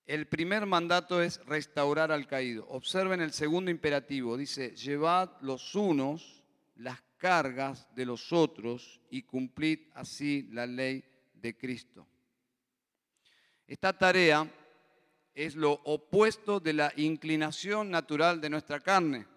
El 0.08 0.28
primer 0.28 0.66
mandato 0.66 1.22
es 1.22 1.40
restaurar 1.46 2.12
al 2.12 2.28
caído. 2.28 2.68
Observen 2.70 3.22
el 3.22 3.32
segundo 3.32 3.70
imperativo. 3.70 4.36
Dice, 4.36 4.76
llevad 4.76 5.30
los 5.42 5.76
unos 5.76 6.44
las 6.78 7.02
cargas 7.18 7.88
de 7.96 8.06
los 8.06 8.34
otros 8.34 9.02
y 9.10 9.24
cumplid 9.24 9.80
así 9.94 10.48
la 10.52 10.66
ley 10.66 11.04
de 11.34 11.56
Cristo. 11.58 12.08
Esta 13.68 13.98
tarea 13.98 14.50
es 15.34 15.56
lo 15.56 15.74
opuesto 15.84 16.60
de 16.60 16.74
la 16.74 16.92
inclinación 16.96 17.92
natural 17.92 18.40
de 18.42 18.50
nuestra 18.50 18.80
carne, 18.80 19.28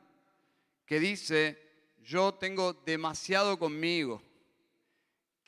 que 0.87 1.01
dice, 1.01 1.59
yo 2.03 2.35
tengo 2.35 2.73
demasiado 2.73 3.59
conmigo, 3.59 4.23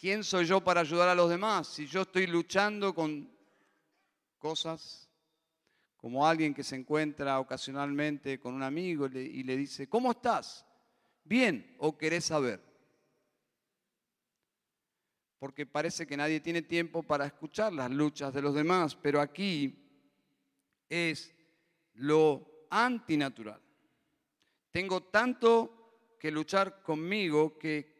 ¿Quién 0.03 0.25
soy 0.25 0.47
yo 0.47 0.61
para 0.61 0.81
ayudar 0.81 1.09
a 1.11 1.15
los 1.15 1.31
demás? 1.31 1.69
Si 1.69 1.87
yo 1.87 2.03
estoy 2.03 2.27
luchando 2.27 2.93
con 2.93 3.31
cosas 4.37 5.09
como 5.97 6.27
alguien 6.27 6.53
que 6.53 6.65
se 6.65 6.75
encuentra 6.75 7.39
ocasionalmente 7.39 8.41
con 8.41 8.53
un 8.53 8.65
amigo 8.65 9.07
y 9.07 9.45
le 9.45 9.57
dice, 9.57 9.89
¿cómo 9.89 10.11
estás? 10.11 10.67
¿Bien 11.23 11.77
o 11.79 11.97
querés 11.97 12.25
saber? 12.25 12.61
Porque 15.39 15.67
parece 15.67 16.05
que 16.05 16.17
nadie 16.17 16.41
tiene 16.41 16.63
tiempo 16.63 17.05
para 17.05 17.25
escuchar 17.25 17.73
las 17.73 17.89
luchas 17.89 18.35
de 18.35 18.43
los 18.43 18.57
demás, 18.57 18.97
pero 18.97 19.21
aquí 19.21 19.89
es 20.89 21.33
lo 21.95 22.67
antinatural. 22.71 23.63
Tengo 24.73 25.05
tanto 25.05 26.17
que 26.19 26.33
luchar 26.33 26.83
conmigo 26.83 27.57
que 27.57 27.92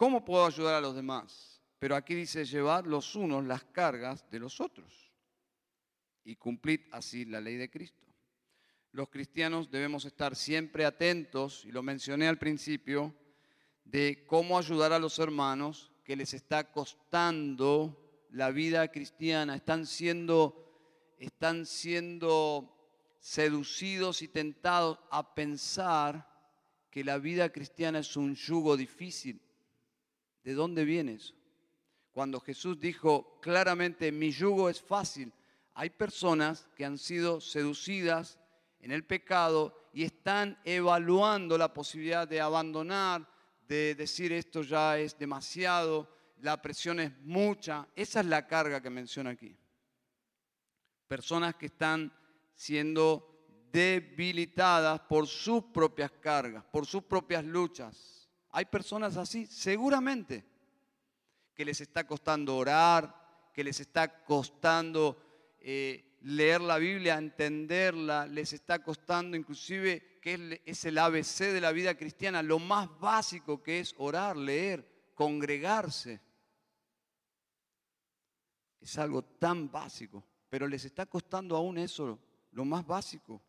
¿Cómo 0.00 0.24
puedo 0.24 0.46
ayudar 0.46 0.76
a 0.76 0.80
los 0.80 0.94
demás? 0.94 1.60
Pero 1.78 1.94
aquí 1.94 2.14
dice, 2.14 2.46
llevad 2.46 2.86
los 2.86 3.14
unos 3.16 3.44
las 3.44 3.64
cargas 3.64 4.24
de 4.30 4.38
los 4.38 4.58
otros 4.58 5.12
y 6.24 6.36
cumplid 6.36 6.80
así 6.90 7.26
la 7.26 7.38
ley 7.38 7.56
de 7.56 7.68
Cristo. 7.68 8.06
Los 8.92 9.10
cristianos 9.10 9.70
debemos 9.70 10.06
estar 10.06 10.34
siempre 10.34 10.86
atentos, 10.86 11.66
y 11.66 11.70
lo 11.70 11.82
mencioné 11.82 12.28
al 12.28 12.38
principio, 12.38 13.14
de 13.84 14.24
cómo 14.26 14.56
ayudar 14.56 14.94
a 14.94 14.98
los 14.98 15.18
hermanos 15.18 15.92
que 16.02 16.16
les 16.16 16.32
está 16.32 16.72
costando 16.72 18.26
la 18.30 18.50
vida 18.52 18.90
cristiana, 18.90 19.54
están 19.54 19.84
siendo, 19.84 21.12
están 21.18 21.66
siendo 21.66 22.74
seducidos 23.18 24.22
y 24.22 24.28
tentados 24.28 24.98
a 25.10 25.34
pensar 25.34 26.26
que 26.90 27.04
la 27.04 27.18
vida 27.18 27.52
cristiana 27.52 27.98
es 27.98 28.16
un 28.16 28.34
yugo 28.34 28.78
difícil 28.78 29.42
¿De 30.42 30.54
dónde 30.54 30.84
viene 30.84 31.14
eso? 31.14 31.34
Cuando 32.12 32.40
Jesús 32.40 32.78
dijo 32.80 33.38
claramente, 33.40 34.10
mi 34.10 34.30
yugo 34.30 34.68
es 34.68 34.80
fácil, 34.80 35.32
hay 35.74 35.90
personas 35.90 36.68
que 36.74 36.84
han 36.84 36.98
sido 36.98 37.40
seducidas 37.40 38.38
en 38.80 38.90
el 38.90 39.04
pecado 39.04 39.88
y 39.92 40.04
están 40.04 40.58
evaluando 40.64 41.56
la 41.56 41.72
posibilidad 41.72 42.26
de 42.26 42.40
abandonar, 42.40 43.26
de 43.68 43.94
decir 43.94 44.32
esto 44.32 44.62
ya 44.62 44.98
es 44.98 45.16
demasiado, 45.16 46.08
la 46.42 46.60
presión 46.60 47.00
es 47.00 47.16
mucha. 47.20 47.86
Esa 47.94 48.20
es 48.20 48.26
la 48.26 48.46
carga 48.46 48.80
que 48.80 48.90
menciona 48.90 49.30
aquí. 49.30 49.56
Personas 51.06 51.54
que 51.56 51.66
están 51.66 52.12
siendo 52.54 53.66
debilitadas 53.72 55.00
por 55.00 55.26
sus 55.26 55.64
propias 55.64 56.10
cargas, 56.12 56.64
por 56.64 56.86
sus 56.86 57.04
propias 57.04 57.44
luchas. 57.44 58.19
Hay 58.52 58.64
personas 58.64 59.16
así, 59.16 59.46
seguramente, 59.46 60.44
que 61.54 61.64
les 61.64 61.80
está 61.80 62.06
costando 62.06 62.56
orar, 62.56 63.50
que 63.52 63.62
les 63.62 63.80
está 63.80 64.24
costando 64.24 65.56
eh, 65.60 66.16
leer 66.22 66.60
la 66.60 66.78
Biblia, 66.78 67.16
entenderla, 67.16 68.26
les 68.26 68.52
está 68.52 68.82
costando 68.82 69.36
inclusive, 69.36 70.18
que 70.20 70.60
es 70.64 70.84
el 70.84 70.98
ABC 70.98 71.52
de 71.52 71.60
la 71.60 71.72
vida 71.72 71.94
cristiana, 71.96 72.42
lo 72.42 72.58
más 72.58 72.88
básico 72.98 73.62
que 73.62 73.80
es 73.80 73.94
orar, 73.98 74.36
leer, 74.36 75.12
congregarse. 75.14 76.20
Es 78.80 78.98
algo 78.98 79.22
tan 79.22 79.70
básico, 79.70 80.24
pero 80.48 80.66
les 80.66 80.84
está 80.84 81.06
costando 81.06 81.56
aún 81.56 81.78
eso, 81.78 82.18
lo 82.52 82.64
más 82.64 82.86
básico. 82.86 83.42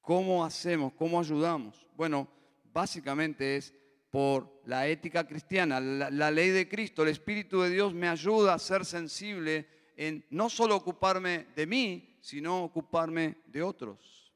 ¿Cómo 0.00 0.44
hacemos? 0.44 0.92
¿Cómo 0.92 1.18
ayudamos? 1.18 1.86
Bueno, 1.96 2.28
básicamente 2.74 3.56
es 3.56 3.72
por 4.10 4.60
la 4.66 4.86
ética 4.86 5.26
cristiana, 5.26 5.80
la, 5.80 6.30
ley 6.30 6.50
de 6.50 6.68
Cristo, 6.68 7.02
el 7.02 7.08
Espíritu 7.08 7.62
de 7.62 7.70
Dios 7.70 7.94
me 7.94 8.08
ayuda 8.08 8.54
a 8.54 8.58
ser 8.58 8.84
sensible 8.84 9.66
en 9.96 10.24
no 10.30 10.50
solo 10.50 10.76
ocuparme 10.76 11.46
de 11.56 11.66
mí, 11.66 12.18
sino 12.20 12.64
ocuparme 12.64 13.38
de 13.46 13.62
otros. 13.62 14.32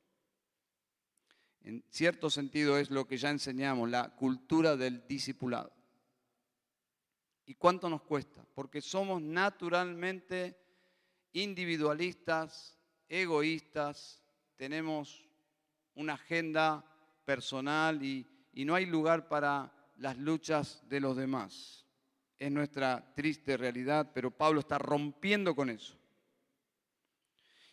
En 1.62 1.84
cierto 1.90 2.30
sentido 2.30 2.78
es 2.78 2.90
lo 2.90 3.06
que 3.06 3.18
ya 3.18 3.30
enseñamos, 3.30 3.90
la 3.90 4.16
cultura 4.16 4.76
del 4.76 5.06
discipulado. 5.06 5.72
¿Y 7.44 7.54
cuánto 7.54 7.88
nos 7.88 8.02
cuesta? 8.02 8.44
Porque 8.54 8.80
somos 8.80 9.22
naturalmente 9.22 10.58
individualistas, 11.32 12.76
egoístas, 13.08 14.24
tenemos 14.56 15.24
una 15.94 16.14
agenda 16.14 16.84
personal 17.28 18.02
y, 18.02 18.26
no 18.64 18.74
hay 18.74 18.86
lugar 18.86 19.28
para 19.28 19.70
las 19.98 20.16
luchas 20.16 20.82
de 20.88 20.98
los 20.98 21.14
demás. 21.14 21.84
Es 22.38 22.50
nuestra 22.50 23.12
triste 23.14 23.58
realidad, 23.58 24.10
pero 24.14 24.30
Pablo 24.30 24.60
está 24.60 24.78
rompiendo 24.78 25.54
con 25.54 25.68
eso. 25.68 25.94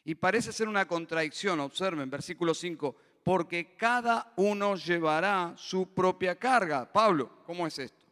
Y 0.03 0.13
parece 0.15 0.51
ser 0.51 0.67
una 0.67 0.85
contradicción, 0.85 1.61
observen, 1.61 2.09
versículo 2.09 2.53
5, 2.53 2.95
porque 3.23 3.77
cada 3.77 4.33
uno 4.35 4.75
llevará 4.75 5.53
su 5.55 5.93
propia 5.93 6.37
carga. 6.37 6.91
Pablo, 6.91 7.41
¿cómo 7.45 7.65
es 7.65 7.79
esto? 7.79 8.05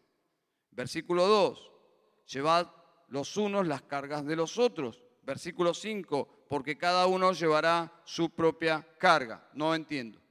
Versículo 0.71 1.27
2, 1.27 1.71
llevad 2.27 2.71
los 3.09 3.35
unos 3.35 3.67
las 3.67 3.81
cargas 3.81 4.25
de 4.25 4.37
los 4.37 4.57
otros. 4.57 5.03
Versículo 5.23 5.73
5, 5.73 6.45
porque 6.47 6.77
cada 6.77 7.05
uno 7.05 7.33
llevará 7.33 7.91
su 8.05 8.29
propia 8.29 8.87
carga. 8.97 9.47
No 9.53 9.75
entiendo. 9.75 10.22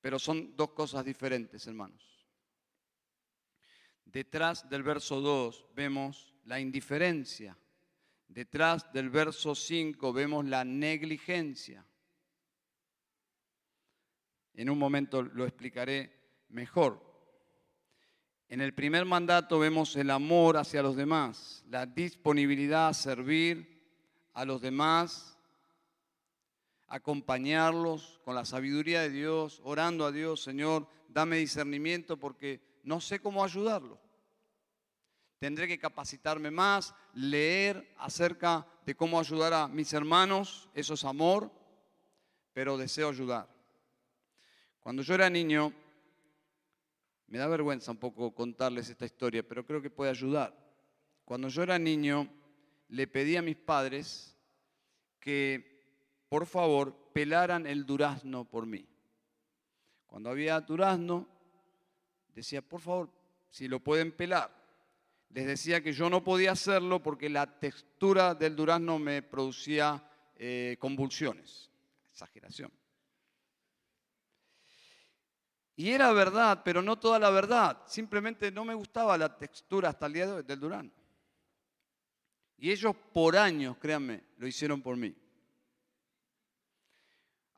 Pero 0.00 0.18
son 0.18 0.56
dos 0.56 0.70
cosas 0.70 1.04
diferentes, 1.04 1.66
hermanos. 1.66 2.26
Detrás 4.04 4.68
del 4.68 4.82
verso 4.82 5.20
2 5.20 5.66
vemos 5.74 6.34
la 6.44 6.58
indiferencia. 6.58 7.56
Detrás 8.26 8.92
del 8.92 9.10
verso 9.10 9.54
5 9.54 10.12
vemos 10.12 10.44
la 10.44 10.64
negligencia. 10.64 11.84
En 14.54 14.70
un 14.70 14.78
momento 14.78 15.22
lo 15.22 15.44
explicaré 15.44 16.44
mejor. 16.48 17.08
En 18.48 18.60
el 18.60 18.74
primer 18.74 19.04
mandato 19.04 19.60
vemos 19.60 19.94
el 19.94 20.10
amor 20.10 20.56
hacia 20.56 20.82
los 20.82 20.96
demás, 20.96 21.64
la 21.68 21.86
disponibilidad 21.86 22.88
a 22.88 22.94
servir 22.94 23.80
a 24.32 24.44
los 24.44 24.60
demás, 24.60 25.38
acompañarlos 26.90 28.20
con 28.24 28.34
la 28.34 28.44
sabiduría 28.44 29.02
de 29.02 29.10
Dios, 29.10 29.60
orando 29.62 30.04
a 30.04 30.12
Dios, 30.12 30.42
Señor, 30.42 30.88
dame 31.08 31.36
discernimiento 31.36 32.18
porque 32.18 32.60
no 32.82 33.00
sé 33.00 33.20
cómo 33.20 33.44
ayudarlo. 33.44 33.98
Tendré 35.38 35.68
que 35.68 35.78
capacitarme 35.78 36.50
más, 36.50 36.92
leer 37.14 37.94
acerca 37.96 38.66
de 38.84 38.96
cómo 38.96 39.20
ayudar 39.20 39.54
a 39.54 39.68
mis 39.68 39.92
hermanos, 39.92 40.68
eso 40.74 40.94
es 40.94 41.04
amor, 41.04 41.50
pero 42.52 42.76
deseo 42.76 43.08
ayudar. 43.08 43.48
Cuando 44.80 45.02
yo 45.02 45.14
era 45.14 45.30
niño, 45.30 45.72
me 47.28 47.38
da 47.38 47.46
vergüenza 47.46 47.92
un 47.92 47.98
poco 47.98 48.34
contarles 48.34 48.90
esta 48.90 49.06
historia, 49.06 49.46
pero 49.46 49.64
creo 49.64 49.80
que 49.80 49.90
puede 49.90 50.10
ayudar. 50.10 50.58
Cuando 51.24 51.46
yo 51.46 51.62
era 51.62 51.78
niño, 51.78 52.28
le 52.88 53.06
pedí 53.06 53.36
a 53.36 53.42
mis 53.42 53.56
padres 53.56 54.36
que, 55.20 55.70
por 56.30 56.46
favor, 56.46 56.94
pelaran 57.12 57.66
el 57.66 57.84
durazno 57.84 58.44
por 58.44 58.64
mí. 58.64 58.86
Cuando 60.06 60.30
había 60.30 60.60
durazno, 60.60 61.26
decía, 62.32 62.62
por 62.62 62.80
favor, 62.80 63.10
si 63.50 63.66
lo 63.66 63.80
pueden 63.80 64.12
pelar. 64.12 64.48
Les 65.30 65.44
decía 65.44 65.82
que 65.82 65.92
yo 65.92 66.08
no 66.08 66.22
podía 66.22 66.52
hacerlo 66.52 67.02
porque 67.02 67.28
la 67.28 67.58
textura 67.58 68.36
del 68.36 68.54
durazno 68.54 69.00
me 69.00 69.22
producía 69.22 70.08
eh, 70.36 70.76
convulsiones. 70.78 71.68
Exageración. 72.12 72.70
Y 75.74 75.90
era 75.90 76.12
verdad, 76.12 76.62
pero 76.64 76.80
no 76.80 76.96
toda 76.96 77.18
la 77.18 77.30
verdad. 77.30 77.82
Simplemente 77.88 78.52
no 78.52 78.64
me 78.64 78.74
gustaba 78.74 79.18
la 79.18 79.36
textura 79.36 79.88
hasta 79.88 80.06
el 80.06 80.12
día 80.12 80.26
de 80.26 80.32
hoy 80.34 80.42
del 80.44 80.60
Durán. 80.60 80.92
Y 82.56 82.70
ellos 82.70 82.94
por 83.12 83.36
años, 83.36 83.78
créanme, 83.78 84.22
lo 84.36 84.46
hicieron 84.46 84.80
por 84.80 84.96
mí. 84.96 85.12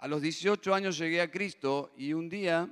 A 0.03 0.09
los 0.09 0.21
18 0.21 0.75
años 0.75 0.99
llegué 0.99 1.21
a 1.21 1.31
Cristo 1.31 1.93
y 1.97 2.12
un 2.12 2.29
día, 2.29 2.69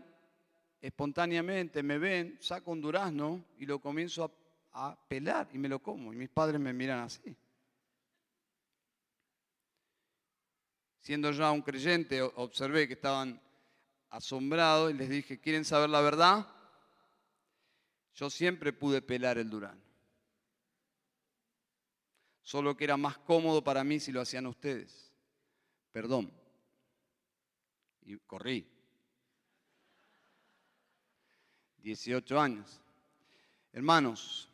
espontáneamente, 0.80 1.80
me 1.80 1.96
ven, 1.96 2.36
saco 2.40 2.72
un 2.72 2.80
durazno 2.80 3.44
y 3.56 3.66
lo 3.66 3.78
comienzo 3.78 4.34
a, 4.72 4.98
pelar 5.06 5.48
y 5.52 5.58
me 5.58 5.68
lo 5.68 5.80
como. 5.80 6.12
Y 6.12 6.16
mis 6.16 6.28
padres 6.28 6.60
me 6.60 6.72
miran 6.72 6.98
así. 6.98 7.36
Siendo 10.98 11.30
ya 11.30 11.52
un 11.52 11.62
creyente, 11.62 12.20
observé 12.20 12.88
que 12.88 12.94
estaban 12.94 13.40
asombrado 14.08 14.90
y 14.90 14.94
les 14.94 15.08
dije, 15.08 15.38
¿quieren 15.38 15.64
saber 15.64 15.88
la 15.88 16.00
verdad? 16.00 16.48
Yo 18.16 18.28
siempre 18.28 18.72
pude 18.72 19.02
pelar 19.02 19.38
el 19.38 19.48
Durán. 19.48 19.80
Solo 22.42 22.76
que 22.76 22.82
era 22.82 22.96
más 22.96 23.18
cómodo 23.18 23.62
para 23.62 23.84
mí 23.84 24.00
si 24.00 24.10
lo 24.10 24.20
hacían 24.20 24.48
ustedes. 24.48 25.12
Perdón. 25.92 26.39
Y 28.10 28.18
corrí. 28.26 28.66
18 31.78 32.40
años. 32.40 32.80
Hermanos, 33.72 34.48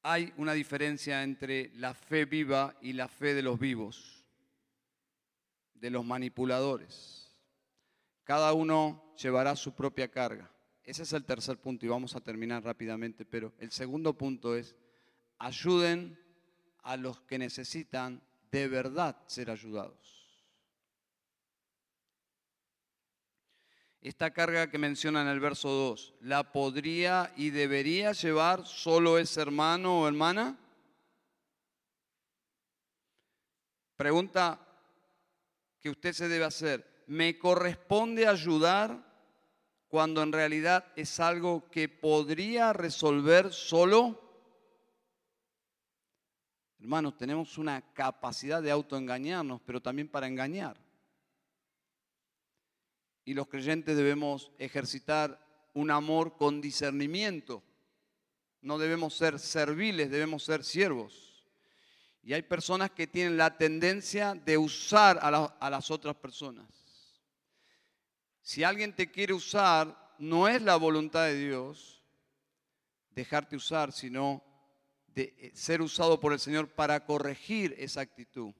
hay 0.00 0.32
una 0.36 0.52
diferencia 0.52 1.24
entre 1.24 1.72
la 1.74 1.92
fe 1.92 2.24
viva 2.24 2.76
y 2.80 2.92
la 2.92 3.08
fe 3.08 3.34
de 3.34 3.42
los 3.42 3.58
vivos, 3.58 4.24
de 5.74 5.90
los 5.90 6.04
manipuladores. 6.04 7.34
Cada 8.22 8.52
uno 8.52 9.12
llevará 9.16 9.56
su 9.56 9.74
propia 9.74 10.08
carga. 10.08 10.48
Ese 10.84 11.02
es 11.02 11.12
el 11.14 11.24
tercer 11.24 11.58
punto 11.58 11.84
y 11.84 11.88
vamos 11.88 12.14
a 12.14 12.20
terminar 12.20 12.62
rápidamente, 12.62 13.24
pero 13.24 13.52
el 13.58 13.72
segundo 13.72 14.16
punto 14.16 14.54
es, 14.54 14.76
ayuden 15.38 16.16
a 16.84 16.96
los 16.96 17.20
que 17.22 17.38
necesitan 17.38 18.22
de 18.52 18.68
verdad 18.68 19.20
ser 19.26 19.50
ayudados. 19.50 20.13
Esta 24.04 24.32
carga 24.32 24.70
que 24.70 24.76
menciona 24.76 25.22
en 25.22 25.28
el 25.28 25.40
verso 25.40 25.70
2, 25.70 26.14
¿la 26.20 26.52
podría 26.52 27.32
y 27.36 27.48
debería 27.48 28.12
llevar 28.12 28.66
solo 28.66 29.18
ese 29.18 29.40
hermano 29.40 30.02
o 30.02 30.06
hermana? 30.06 30.58
Pregunta 33.96 34.60
que 35.80 35.88
usted 35.88 36.12
se 36.12 36.28
debe 36.28 36.44
hacer 36.44 36.94
me 37.06 37.38
corresponde 37.38 38.26
ayudar 38.26 39.02
cuando 39.88 40.22
en 40.22 40.32
realidad 40.32 40.84
es 40.96 41.18
algo 41.18 41.70
que 41.70 41.88
podría 41.88 42.74
resolver 42.74 43.54
solo? 43.54 44.20
Hermanos, 46.78 47.16
tenemos 47.16 47.56
una 47.56 47.80
capacidad 47.94 48.62
de 48.62 48.70
autoengañarnos, 48.70 49.62
pero 49.64 49.80
también 49.80 50.08
para 50.08 50.26
engañar. 50.26 50.83
Y 53.24 53.34
los 53.34 53.48
creyentes 53.48 53.96
debemos 53.96 54.52
ejercitar 54.58 55.44
un 55.72 55.90
amor 55.90 56.36
con 56.36 56.60
discernimiento. 56.60 57.62
No 58.60 58.78
debemos 58.78 59.14
ser 59.14 59.38
serviles, 59.38 60.10
debemos 60.10 60.44
ser 60.44 60.64
siervos. 60.64 61.34
Y 62.22 62.32
hay 62.32 62.42
personas 62.42 62.90
que 62.90 63.06
tienen 63.06 63.36
la 63.36 63.58
tendencia 63.58 64.34
de 64.34 64.56
usar 64.56 65.18
a, 65.20 65.70
las 65.70 65.90
otras 65.90 66.16
personas. 66.16 66.66
Si 68.40 68.64
alguien 68.64 68.94
te 68.94 69.10
quiere 69.10 69.34
usar, 69.34 70.14
no 70.18 70.48
es 70.48 70.62
la 70.62 70.76
voluntad 70.76 71.24
de 71.26 71.36
Dios 71.36 72.02
dejarte 73.10 73.56
usar, 73.56 73.92
sino 73.92 74.42
de 75.08 75.34
eh, 75.38 75.52
ser 75.54 75.82
usado 75.82 76.18
por 76.18 76.32
el 76.32 76.40
Señor 76.40 76.68
para 76.68 77.04
corregir 77.04 77.74
esa 77.78 78.00
actitud. 78.00 78.54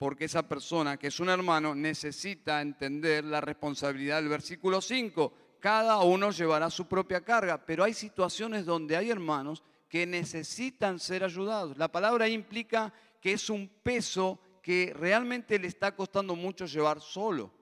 Porque 0.00 0.24
esa 0.24 0.48
persona 0.48 0.96
que 0.96 1.08
es 1.08 1.20
un 1.20 1.28
hermano 1.28 1.74
necesita 1.74 2.62
entender 2.62 3.22
la 3.22 3.42
responsabilidad 3.42 4.16
del 4.16 4.30
versículo 4.30 4.80
5. 4.80 5.34
Cada 5.60 5.98
uno 5.98 6.30
llevará 6.30 6.70
su 6.70 6.88
propia 6.88 7.20
carga, 7.20 7.66
pero 7.66 7.84
hay 7.84 7.92
situaciones 7.92 8.64
donde 8.64 8.96
hay 8.96 9.10
hermanos 9.10 9.62
que 9.90 10.06
necesitan 10.06 10.98
ser 10.98 11.22
ayudados. 11.22 11.76
La 11.76 11.92
palabra 11.92 12.30
implica 12.30 12.94
que 13.20 13.34
es 13.34 13.50
un 13.50 13.68
peso 13.68 14.40
que 14.62 14.94
realmente 14.96 15.58
le 15.58 15.68
está 15.68 15.94
costando 15.94 16.34
mucho 16.34 16.64
llevar 16.64 17.02
solo. 17.02 17.52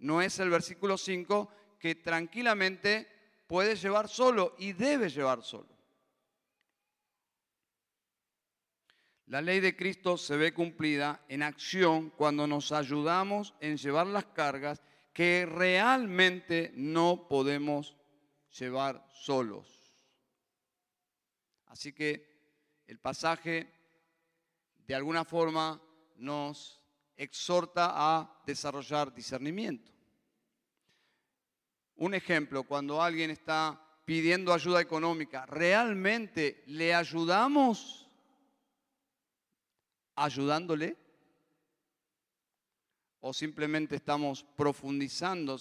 No 0.00 0.20
es 0.20 0.38
el 0.38 0.50
versículo 0.50 0.98
5 0.98 1.48
que 1.78 1.94
tranquilamente 1.94 3.08
puede 3.46 3.76
llevar 3.76 4.08
solo 4.08 4.54
y 4.58 4.74
debe 4.74 5.08
llevar 5.08 5.42
solo. 5.42 5.75
La 9.26 9.42
ley 9.42 9.58
de 9.58 9.74
Cristo 9.74 10.16
se 10.16 10.36
ve 10.36 10.54
cumplida 10.54 11.24
en 11.28 11.42
acción 11.42 12.10
cuando 12.10 12.46
nos 12.46 12.70
ayudamos 12.70 13.54
en 13.60 13.76
llevar 13.76 14.06
las 14.06 14.26
cargas 14.26 14.80
que 15.12 15.44
realmente 15.46 16.72
no 16.76 17.26
podemos 17.28 17.96
llevar 18.56 19.04
solos. 19.12 19.66
Así 21.66 21.92
que 21.92 22.82
el 22.86 23.00
pasaje 23.00 23.72
de 24.86 24.94
alguna 24.94 25.24
forma 25.24 25.82
nos 26.16 26.80
exhorta 27.16 27.92
a 27.94 28.42
desarrollar 28.46 29.12
discernimiento. 29.12 29.90
Un 31.96 32.14
ejemplo, 32.14 32.62
cuando 32.62 33.02
alguien 33.02 33.30
está 33.30 33.80
pidiendo 34.04 34.52
ayuda 34.52 34.80
económica, 34.80 35.46
¿realmente 35.46 36.62
le 36.66 36.94
ayudamos 36.94 38.05
ayudándole? 40.16 40.96
¿O 43.20 43.32
simplemente 43.32 43.96
estamos 43.96 44.44
profundizando, 44.56 45.58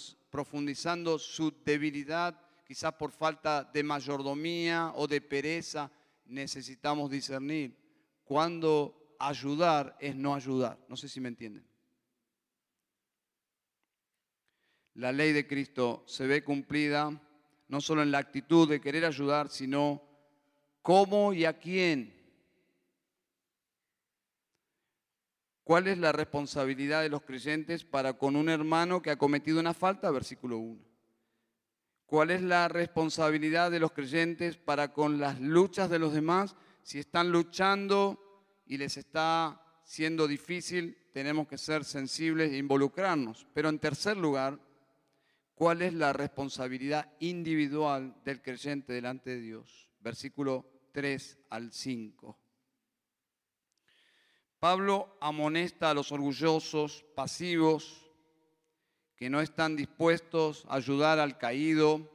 su 1.20 1.54
debilidad, 1.64 2.40
quizás 2.66 2.94
por 2.94 3.12
falta 3.12 3.64
de 3.64 3.84
mayordomía 3.84 4.92
o 4.96 5.08
de 5.08 5.22
pereza? 5.22 5.92
Necesitamos 6.26 7.12
discernir 7.12 7.78
cuándo 8.24 9.16
ayudar 9.20 9.96
es 10.00 10.16
no 10.16 10.34
ayudar. 10.34 10.78
No 10.88 10.98
sé 10.98 11.08
si 11.08 11.20
me 11.20 11.30
entienden. 11.30 11.68
La 14.96 15.12
ley 15.12 15.34
de 15.34 15.46
Cristo 15.46 16.04
se 16.08 16.26
ve 16.26 16.44
cumplida 16.44 17.22
no 17.68 17.82
solo 17.82 18.02
en 18.04 18.12
la 18.12 18.20
actitud 18.20 18.70
de 18.70 18.80
querer 18.80 19.06
ayudar, 19.06 19.50
sino 19.50 20.02
cómo 20.82 21.34
y 21.34 21.46
a 21.46 21.58
quién 21.58 22.15
¿Cuál 25.66 25.88
es 25.88 25.98
la 25.98 26.12
responsabilidad 26.12 27.02
de 27.02 27.10
los 27.10 27.24
creyentes 27.24 27.84
para 27.84 28.14
con 28.14 28.36
un 28.36 28.50
hermano 28.50 29.02
que 29.02 29.10
ha 29.10 29.18
cometido 29.18 29.60
una 29.60 29.74
falta? 29.74 30.12
Versículo 30.12 30.60
1. 30.60 30.80
¿Cuál 32.06 32.30
es 32.30 32.44
la 32.44 32.68
responsabilidad 32.68 33.72
de 33.72 33.80
los 33.80 33.92
creyentes 33.92 34.58
para 34.58 34.94
con 34.94 35.20
las 35.20 35.42
luchas 35.42 35.90
de 35.90 35.98
los 35.98 36.14
demás? 36.14 36.56
Si 36.84 37.00
están 37.00 37.32
luchando 37.32 38.54
y 38.68 38.78
les 38.78 38.96
está 38.98 39.60
siendo 39.84 40.28
difícil, 40.28 41.00
tenemos 41.12 41.48
que 41.48 41.58
ser 41.58 41.84
sensibles 41.84 42.52
e 42.52 42.58
involucrarnos. 42.58 43.48
Pero 43.52 43.70
en 43.70 43.80
tercer 43.80 44.18
lugar, 44.18 44.60
¿cuál 45.56 45.82
es 45.82 45.96
la 45.96 46.14
responsabilidad 46.14 47.12
individual 47.22 48.16
del 48.24 48.40
creyente 48.44 48.94
delante 48.94 49.32
de 49.32 49.42
Dios? 49.42 49.90
Versículo 50.00 50.70
3 50.92 51.40
al 51.50 51.72
5. 51.72 52.45
Pablo 54.66 55.16
amonesta 55.22 55.92
a 55.92 55.94
los 55.94 56.12
orgullosos, 56.12 57.06
pasivos, 57.14 58.10
que 59.16 59.30
no 59.30 59.40
están 59.40 59.76
dispuestos 59.76 60.66
a 60.68 60.78
ayudar 60.78 61.20
al 61.20 61.38
caído, 61.38 62.10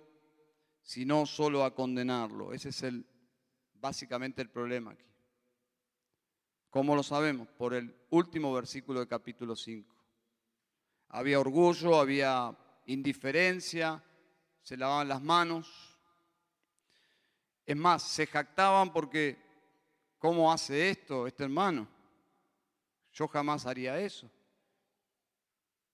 sino 0.83 1.27
solo 1.27 1.65
a 1.65 1.77
condenarlo. 1.77 2.53
Ese 2.53 2.71
es 2.71 2.83
el, 2.83 3.07
básicamente 3.75 4.43
el 4.43 4.51
problema 4.51 4.91
aquí. 4.91 5.07
¿Cómo 6.71 6.97
lo 6.97 7.05
sabemos? 7.05 7.47
Por 7.47 7.73
el 7.73 7.95
último 8.11 8.53
versículo 8.53 8.99
del 8.99 9.07
capítulo 9.07 9.55
5. 9.55 9.95
Había 11.11 11.39
orgullo, 11.39 12.01
había 12.01 12.53
indiferencia, 12.87 14.03
se 14.61 14.77
lavaban 14.77 15.07
las 15.07 15.23
manos. 15.23 15.97
Es 17.65 17.77
más, 17.77 18.03
se 18.03 18.27
jactaban 18.27 18.93
porque, 18.93 19.39
¿cómo 20.19 20.53
hace 20.53 20.91
esto 20.91 21.29
este 21.29 21.45
hermano? 21.45 22.00
Yo 23.13 23.29
jamás 23.29 23.67
haría 23.67 23.99
eso. 23.99 24.31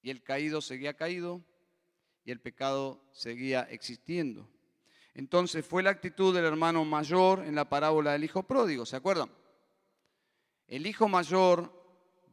Y 0.02 0.10
el 0.10 0.22
caído 0.22 0.60
seguía 0.60 0.94
caído 0.94 1.42
y 2.24 2.30
el 2.30 2.40
pecado 2.40 3.02
seguía 3.12 3.62
existiendo. 3.62 4.48
Entonces 5.14 5.64
fue 5.64 5.82
la 5.82 5.90
actitud 5.90 6.34
del 6.34 6.44
hermano 6.44 6.84
mayor 6.84 7.44
en 7.44 7.54
la 7.54 7.68
parábola 7.68 8.12
del 8.12 8.24
hijo 8.24 8.42
pródigo, 8.42 8.84
¿se 8.84 8.96
acuerdan? 8.96 9.30
El 10.66 10.86
hijo 10.86 11.08
mayor 11.08 11.72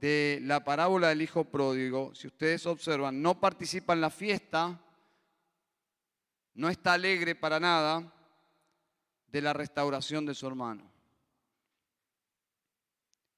de 0.01 0.39
la 0.41 0.65
parábola 0.65 1.07
del 1.07 1.21
hijo 1.21 1.45
pródigo, 1.45 2.13
si 2.13 2.27
ustedes 2.27 2.65
observan, 2.65 3.21
no 3.21 3.39
participa 3.39 3.93
en 3.93 4.01
la 4.01 4.09
fiesta, 4.09 4.81
no 6.55 6.69
está 6.69 6.93
alegre 6.93 7.35
para 7.35 7.59
nada 7.59 8.13
de 9.27 9.41
la 9.41 9.53
restauración 9.53 10.25
de 10.25 10.35
su 10.35 10.45
hermano. 10.45 10.92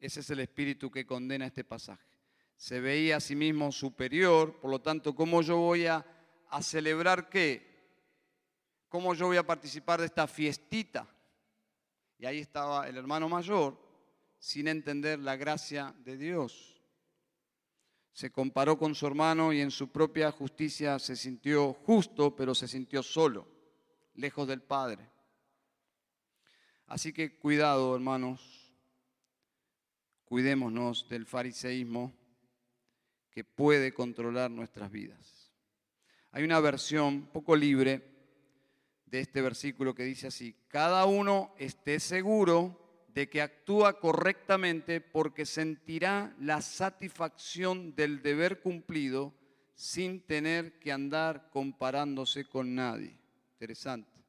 Ese 0.06 0.20
es 0.20 0.30
el 0.30 0.40
espíritu 0.40 0.92
que 0.92 1.04
condena 1.04 1.48
este 1.48 1.64
pasaje. 1.64 2.06
Se 2.56 2.80
veía 2.80 3.18
a 3.18 3.20
sí 3.20 3.36
mismo 3.36 3.72
superior, 3.72 4.60
por 4.60 4.70
lo 4.70 4.80
tanto, 4.80 5.16
¿cómo 5.16 5.42
yo 5.42 5.58
voy 5.58 5.88
a, 5.88 6.06
celebrar 6.62 7.28
qué? 7.28 7.90
¿Cómo 8.88 9.16
yo 9.16 9.26
voy 9.26 9.38
a 9.38 9.48
participar 9.48 10.00
de 10.00 10.06
esta 10.06 10.28
fiestita? 10.28 11.08
Y 12.20 12.28
ahí 12.28 12.38
estaba 12.38 12.88
el 12.88 12.98
hermano 12.98 13.28
mayor 13.28 13.80
sin 14.38 14.68
entender 14.68 15.18
la 15.18 15.38
gracia 15.38 15.96
de 16.06 16.18
Dios. 16.18 16.80
Se 18.14 18.30
comparó 18.30 18.78
con 18.78 18.94
su 18.94 19.08
hermano 19.08 19.54
y 19.54 19.60
en 19.60 19.72
su 19.72 19.88
propia 19.88 20.32
justicia 20.32 21.00
se 21.00 21.16
sintió 21.16 21.74
justo, 21.74 22.36
pero 22.36 22.54
se 22.54 22.68
sintió 22.68 23.02
solo, 23.02 23.48
lejos 24.14 24.48
del 24.48 24.62
Padre. 24.62 25.10
Así 26.86 27.12
que 27.12 27.40
cuidado, 27.40 27.96
hermanos, 27.96 28.65
cuidémonos 30.26 31.08
del 31.08 31.26
fariseísmo 31.26 32.14
que 33.32 33.44
puede 33.44 33.94
controlar 33.94 34.52
nuestras 34.52 34.92
vidas. 34.92 35.54
Hay 36.32 36.44
una 36.44 36.60
versión 36.60 37.28
poco 37.28 37.56
libre 37.56 38.02
de 39.06 39.20
este 39.22 39.42
versículo 39.42 39.94
que 39.94 40.04
dice 40.04 40.28
así, 40.28 40.56
cada 40.68 41.06
uno 41.06 41.54
esté 41.58 42.00
seguro 42.00 43.08
de 43.08 43.30
que 43.30 43.42
actúa 43.42 44.00
correctamente 44.00 45.00
porque 45.00 45.46
sentirá 45.46 46.36
la 46.40 46.62
satisfacción 46.62 47.96
del 47.96 48.22
deber 48.22 48.60
cumplido 48.60 49.34
sin 49.76 50.22
tener 50.22 50.80
que 50.80 50.92
andar 50.92 51.50
comparándose 51.50 52.46
con 52.46 52.76
nadie. 52.76 53.18
Interesante. 53.54 54.26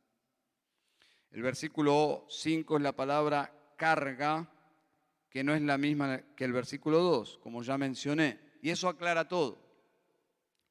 El 1.33 1.43
versículo 1.43 2.27
5 2.29 2.77
es 2.77 2.83
la 2.83 2.93
palabra 2.93 3.75
carga 3.77 4.49
que 5.37 5.45
no 5.45 5.55
es 5.55 5.61
la 5.61 5.77
misma 5.77 6.23
que 6.35 6.47
el 6.47 6.55
versículo 6.55 6.99
2, 7.01 7.41
como 7.43 7.63
ya 7.63 7.77
mencioné. 7.77 8.39
Y 8.63 8.71
eso 8.71 8.89
aclara 8.89 9.29
todo, 9.29 9.59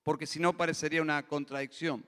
porque 0.02 0.26
si 0.26 0.40
no 0.40 0.58
parecería 0.58 1.04
una 1.04 1.28
contradicción. 1.28 2.04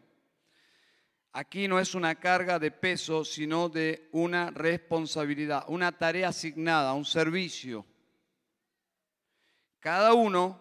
Aquí 1.33 1.67
no 1.67 1.79
es 1.79 1.93
una 1.93 2.15
carga 2.15 2.57
de 2.57 2.71
peso, 2.71 3.23
sino 3.23 3.69
de 3.69 4.09
una 4.11 4.49
responsabilidad, 4.49 5.65
una 5.67 5.95
tarea 5.99 6.29
asignada, 6.29 6.93
un 6.93 7.05
servicio. 7.05 7.85
Cada 9.77 10.15
uno 10.15 10.59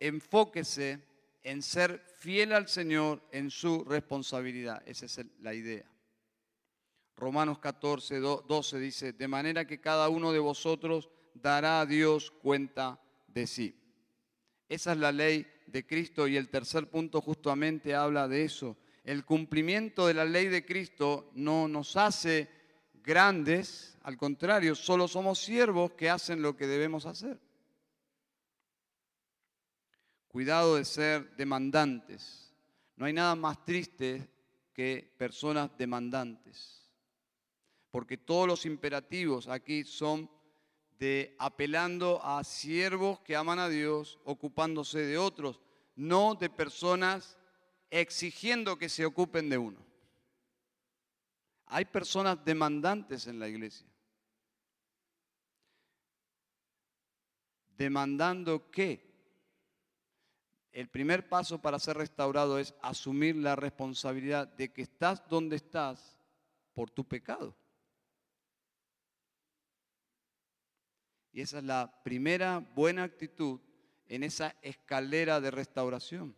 enfóquese 0.00 1.02
en 1.42 1.62
ser 1.62 2.04
fiel 2.18 2.52
al 2.52 2.68
Señor 2.68 3.26
en 3.32 3.50
su 3.50 3.82
responsabilidad. 3.82 4.82
Esa 4.84 5.06
es 5.06 5.24
la 5.40 5.54
idea. 5.54 5.93
Romanos 7.16 7.58
14, 7.58 8.18
12 8.18 8.78
dice, 8.78 9.12
de 9.12 9.28
manera 9.28 9.66
que 9.66 9.80
cada 9.80 10.08
uno 10.08 10.32
de 10.32 10.40
vosotros 10.40 11.10
dará 11.34 11.80
a 11.80 11.86
Dios 11.86 12.30
cuenta 12.30 13.00
de 13.28 13.46
sí. 13.46 13.80
Esa 14.68 14.92
es 14.92 14.98
la 14.98 15.12
ley 15.12 15.46
de 15.66 15.86
Cristo 15.86 16.26
y 16.26 16.36
el 16.36 16.48
tercer 16.48 16.88
punto 16.88 17.20
justamente 17.20 17.94
habla 17.94 18.28
de 18.28 18.44
eso. 18.44 18.76
El 19.04 19.24
cumplimiento 19.24 20.06
de 20.06 20.14
la 20.14 20.24
ley 20.24 20.48
de 20.48 20.64
Cristo 20.64 21.30
no 21.34 21.68
nos 21.68 21.96
hace 21.96 22.48
grandes, 23.02 23.98
al 24.02 24.16
contrario, 24.16 24.74
solo 24.74 25.06
somos 25.06 25.38
siervos 25.38 25.92
que 25.92 26.08
hacen 26.08 26.42
lo 26.42 26.56
que 26.56 26.66
debemos 26.66 27.06
hacer. 27.06 27.38
Cuidado 30.28 30.76
de 30.76 30.84
ser 30.84 31.36
demandantes. 31.36 32.52
No 32.96 33.06
hay 33.06 33.12
nada 33.12 33.34
más 33.34 33.64
triste 33.64 34.28
que 34.72 35.14
personas 35.16 35.70
demandantes, 35.78 36.83
porque 37.94 38.18
todos 38.18 38.48
los 38.48 38.66
imperativos 38.66 39.46
aquí 39.46 39.84
son 39.84 40.28
de 40.98 41.36
apelando 41.38 42.20
a 42.24 42.42
siervos 42.42 43.20
que 43.20 43.36
aman 43.36 43.60
a 43.60 43.68
Dios, 43.68 44.18
ocupándose 44.24 44.98
de 44.98 45.16
otros, 45.16 45.60
no 45.94 46.34
de 46.34 46.50
personas 46.50 47.38
exigiendo 47.90 48.76
que 48.78 48.88
se 48.88 49.06
ocupen 49.06 49.48
de 49.48 49.58
uno. 49.58 49.78
Hay 51.66 51.84
personas 51.84 52.44
demandantes 52.44 53.28
en 53.28 53.38
la 53.38 53.46
iglesia. 53.46 53.86
¿Demandando 57.76 58.72
qué? 58.72 59.08
El 60.72 60.88
primer 60.88 61.28
paso 61.28 61.62
para 61.62 61.78
ser 61.78 61.96
restaurado 61.96 62.58
es 62.58 62.74
asumir 62.82 63.36
la 63.36 63.54
responsabilidad 63.54 64.48
de 64.48 64.72
que 64.72 64.82
estás 64.82 65.28
donde 65.28 65.54
estás 65.54 66.18
por 66.74 66.90
tu 66.90 67.04
pecado. 67.04 67.56
Y 71.34 71.40
esa 71.40 71.58
es 71.58 71.64
la 71.64 71.92
primera 72.04 72.60
buena 72.76 73.02
actitud 73.02 73.58
en 74.06 74.22
esa 74.22 74.54
escalera 74.62 75.40
de 75.40 75.50
restauración. 75.50 76.32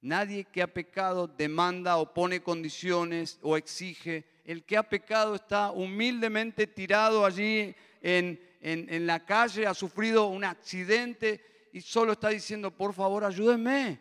Nadie 0.00 0.44
que 0.44 0.62
ha 0.62 0.66
pecado 0.66 1.28
demanda 1.28 1.96
o 1.98 2.12
pone 2.12 2.42
condiciones 2.42 3.38
o 3.40 3.56
exige. 3.56 4.24
El 4.44 4.64
que 4.64 4.76
ha 4.76 4.82
pecado 4.82 5.36
está 5.36 5.70
humildemente 5.70 6.66
tirado 6.66 7.24
allí 7.24 7.72
en, 8.02 8.40
en, 8.60 9.06
la 9.06 9.24
calle, 9.24 9.64
ha 9.64 9.74
sufrido 9.74 10.26
un 10.26 10.42
accidente 10.42 11.68
y 11.72 11.80
solo 11.80 12.12
está 12.12 12.30
diciendo, 12.30 12.72
por 12.72 12.92
favor, 12.92 13.24
ayúdenme. 13.24 14.00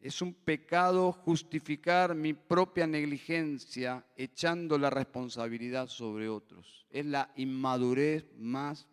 Es 0.00 0.22
un 0.22 0.34
pecado 0.34 1.12
justificar 1.12 2.14
mi 2.14 2.34
propia 2.34 2.86
negligencia 2.86 4.06
echando 4.16 4.78
la 4.78 4.90
responsabilidad 4.90 5.88
sobre 5.88 6.28
otros. 6.28 6.86
Es 6.90 7.06
la 7.06 7.32
inmadurez 7.36 8.26
más 8.36 8.86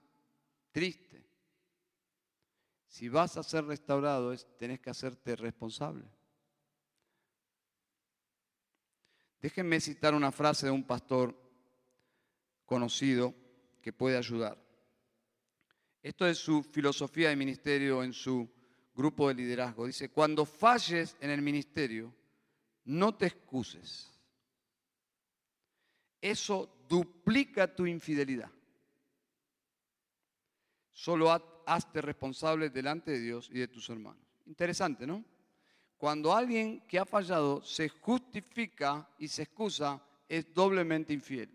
triste. 0.72 1.26
Si 2.88 3.10
vas 3.10 3.38
a 3.38 3.43
ser 3.43 3.66
restaurado, 3.66 4.36
tenés 4.58 4.80
que 4.80 4.89
hacerte 4.89 5.36
responsable. 5.36 6.06
Déjenme 9.41 9.82
citar 9.82 10.14
una 10.16 10.32
frase 10.32 10.68
de 10.68 10.72
un 10.72 10.84
pastor 10.84 11.38
conocido 12.66 13.36
que 13.82 13.91
puede 13.91 14.18
ayudar. 14.18 14.58
Esto 16.01 16.26
es 16.26 16.38
su 16.38 16.64
filosofía 16.64 17.30
de 17.30 17.36
ministerio 17.36 18.04
en 18.04 18.14
su 18.14 18.49
grupo 18.93 19.27
de 19.27 19.35
liderazgo. 19.35 19.85
Dice, 19.85 20.09
cuando 20.09 20.45
falles 20.45 21.17
en 21.19 21.29
el 21.29 21.41
ministerio, 21.41 22.13
no 22.85 23.15
te 23.15 23.27
excuses. 23.27 24.11
Eso 26.21 26.85
duplica 26.87 27.73
tu 27.73 27.85
infidelidad. 27.85 28.51
Solo 30.91 31.31
hazte 31.65 32.01
responsable 32.01 32.69
delante 32.69 33.11
de 33.11 33.19
Dios 33.19 33.49
y 33.51 33.59
de 33.59 33.67
tus 33.67 33.89
hermanos. 33.89 34.23
Interesante, 34.45 35.07
¿no? 35.07 35.23
Cuando 35.97 36.33
alguien 36.33 36.81
que 36.81 36.99
ha 36.99 37.05
fallado 37.05 37.61
se 37.61 37.89
justifica 37.89 39.09
y 39.17 39.27
se 39.27 39.43
excusa, 39.43 40.01
es 40.27 40.53
doblemente 40.53 41.13
infiel. 41.13 41.49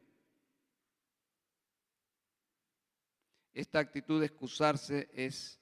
Esta 3.52 3.80
actitud 3.80 4.20
de 4.20 4.26
excusarse 4.26 5.08
es 5.12 5.57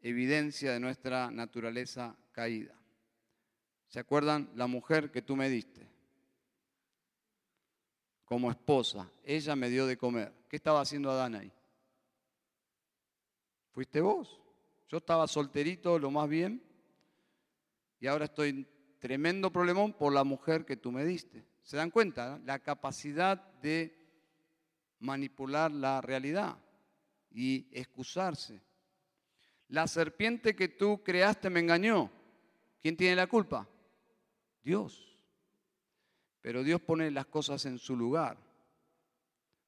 evidencia 0.00 0.72
de 0.72 0.80
nuestra 0.80 1.30
naturaleza 1.30 2.16
caída. 2.32 2.74
¿Se 3.88 4.00
acuerdan 4.00 4.50
la 4.54 4.66
mujer 4.66 5.10
que 5.10 5.22
tú 5.22 5.36
me 5.36 5.48
diste? 5.48 5.88
Como 8.24 8.50
esposa, 8.50 9.10
ella 9.22 9.54
me 9.54 9.70
dio 9.70 9.86
de 9.86 9.96
comer. 9.96 10.32
¿Qué 10.48 10.56
estaba 10.56 10.80
haciendo 10.80 11.10
Adán 11.10 11.36
ahí? 11.36 11.52
Fuiste 13.70 14.00
vos. 14.00 14.40
Yo 14.88 14.98
estaba 14.98 15.26
solterito, 15.26 15.98
lo 15.98 16.10
más 16.10 16.28
bien, 16.28 16.62
y 18.00 18.06
ahora 18.06 18.26
estoy 18.26 18.50
en 18.50 18.76
tremendo 18.98 19.52
problemón 19.52 19.92
por 19.92 20.12
la 20.12 20.24
mujer 20.24 20.64
que 20.64 20.76
tú 20.76 20.92
me 20.92 21.04
diste. 21.04 21.44
¿Se 21.62 21.76
dan 21.76 21.90
cuenta? 21.90 22.40
La 22.44 22.58
capacidad 22.58 23.52
de 23.60 23.96
manipular 25.00 25.70
la 25.70 26.00
realidad 26.00 26.58
y 27.30 27.68
excusarse. 27.72 28.62
La 29.68 29.86
serpiente 29.88 30.54
que 30.54 30.68
tú 30.68 31.02
creaste 31.02 31.50
me 31.50 31.60
engañó. 31.60 32.10
¿Quién 32.80 32.96
tiene 32.96 33.16
la 33.16 33.26
culpa? 33.26 33.68
Dios. 34.62 35.16
Pero 36.40 36.62
Dios 36.62 36.80
pone 36.80 37.10
las 37.10 37.26
cosas 37.26 37.66
en 37.66 37.78
su 37.78 37.96
lugar, 37.96 38.38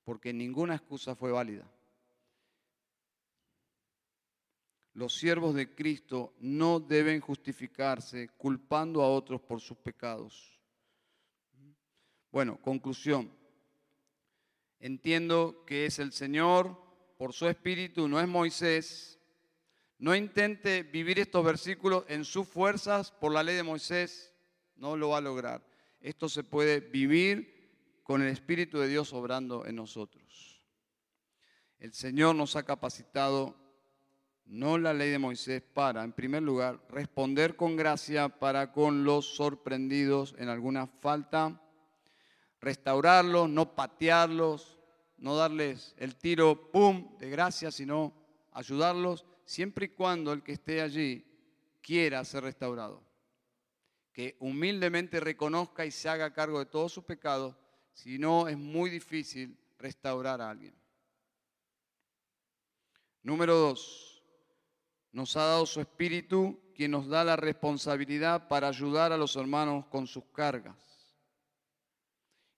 porque 0.05 0.33
ninguna 0.33 0.77
excusa 0.77 1.17
fue 1.17 1.33
válida. 1.33 1.69
Los 4.95 5.15
siervos 5.15 5.55
de 5.55 5.75
Cristo 5.75 6.35
no 6.41 6.81
deben 6.81 7.21
justificarse 7.21 8.29
culpando 8.37 9.03
a 9.03 9.11
otros 9.11 9.41
por 9.41 9.61
sus 9.61 9.77
pecados. 9.77 10.61
Bueno, 12.31 12.61
conclusión. 12.61 13.31
Entiendo 14.81 15.65
que 15.67 15.87
es 15.87 15.99
el 15.99 16.13
Señor 16.13 16.77
por 17.17 17.33
su 17.33 17.49
espíritu, 17.49 18.09
no 18.09 18.21
es 18.21 18.29
Moisés, 18.29 19.18
no 19.99 20.15
intente 20.15 20.85
vivir 20.85 21.19
estos 21.19 21.45
versículos 21.45 22.05
en 22.09 22.25
sus 22.25 22.47
fuerzas 22.47 23.11
por 23.11 23.33
la 23.33 23.43
ley 23.43 23.57
de 23.57 23.65
Moisés, 23.65 24.33
no 24.77 24.97
lo 24.97 25.11
va 25.11 25.19
a 25.19 25.23
lograr. 25.23 25.67
Esto 26.01 26.29
se 26.29 26.45
puede 26.45 26.81
vivir 26.81 28.01
con 28.05 28.23
el 28.23 28.29
Espíritu 28.29 28.79
de 28.79 28.89
Dios 28.89 29.13
obrando 29.13 29.67
en 29.67 29.75
nosotros. 29.75 30.63
El 31.79 31.93
Señor 31.93 32.37
nos 32.37 32.55
ha 32.55 32.63
capacitado, 32.63 33.57
no 34.45 34.79
la 34.79 34.95
ley 34.95 35.11
de 35.11 35.19
Moisés, 35.19 35.63
para, 35.63 36.05
en 36.05 36.13
primer 36.13 36.43
lugar, 36.43 36.81
responder 36.89 37.57
con 37.57 37.77
gracia 37.77 38.29
para 38.29 38.73
con 38.73 39.05
los 39.05 39.35
sorprendidos 39.35 40.35
en 40.39 40.49
alguna 40.49 40.87
falta, 40.87 41.61
restaurarlos, 42.61 43.49
no 43.51 43.75
patearlos, 43.75 44.79
no 45.19 45.37
darles 45.37 45.95
el 45.99 46.17
tiro, 46.17 46.71
¡pum!, 46.71 47.19
de 47.19 47.31
gracia, 47.31 47.71
sino 47.73 48.15
ayudarlos 48.53 49.27
siempre 49.49 49.87
y 49.87 49.89
cuando 49.89 50.35
el 50.35 50.43
que 50.43 50.53
esté 50.53 50.83
allí 50.83 51.25
quiera 51.81 52.23
ser 52.27 52.45
restaurado. 52.45 53.03
Que 54.13 54.37
humildemente 54.41 55.21
reconozca 55.21 55.87
y 55.87 55.91
se 55.91 56.11
haga 56.11 56.35
cargo 56.35 56.59
de 56.59 56.67
todos 56.67 56.93
sus 56.93 57.05
pecados, 57.05 57.57
si 57.95 58.19
no 58.19 58.47
es 58.47 58.59
muy 58.59 58.91
difícil 58.91 59.59
restaurar 59.79 60.43
a 60.43 60.51
alguien. 60.51 60.75
Número 63.23 63.57
dos, 63.57 64.23
nos 65.13 65.35
ha 65.39 65.45
dado 65.45 65.65
su 65.65 65.81
espíritu, 65.81 66.61
quien 66.75 66.91
nos 66.91 67.09
da 67.09 67.25
la 67.25 67.37
responsabilidad 67.37 68.49
para 68.49 68.69
ayudar 68.69 69.13
a 69.13 69.17
los 69.17 69.35
hermanos 69.35 69.87
con 69.87 70.07
sus 70.07 70.25
cargas. 70.27 70.77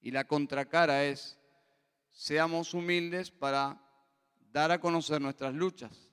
Y 0.00 0.10
la 0.10 0.26
contracara 0.26 1.04
es, 1.04 1.38
seamos 2.10 2.74
humildes 2.74 3.30
para 3.30 3.80
dar 4.50 4.72
a 4.72 4.80
conocer 4.80 5.20
nuestras 5.20 5.54
luchas 5.54 6.09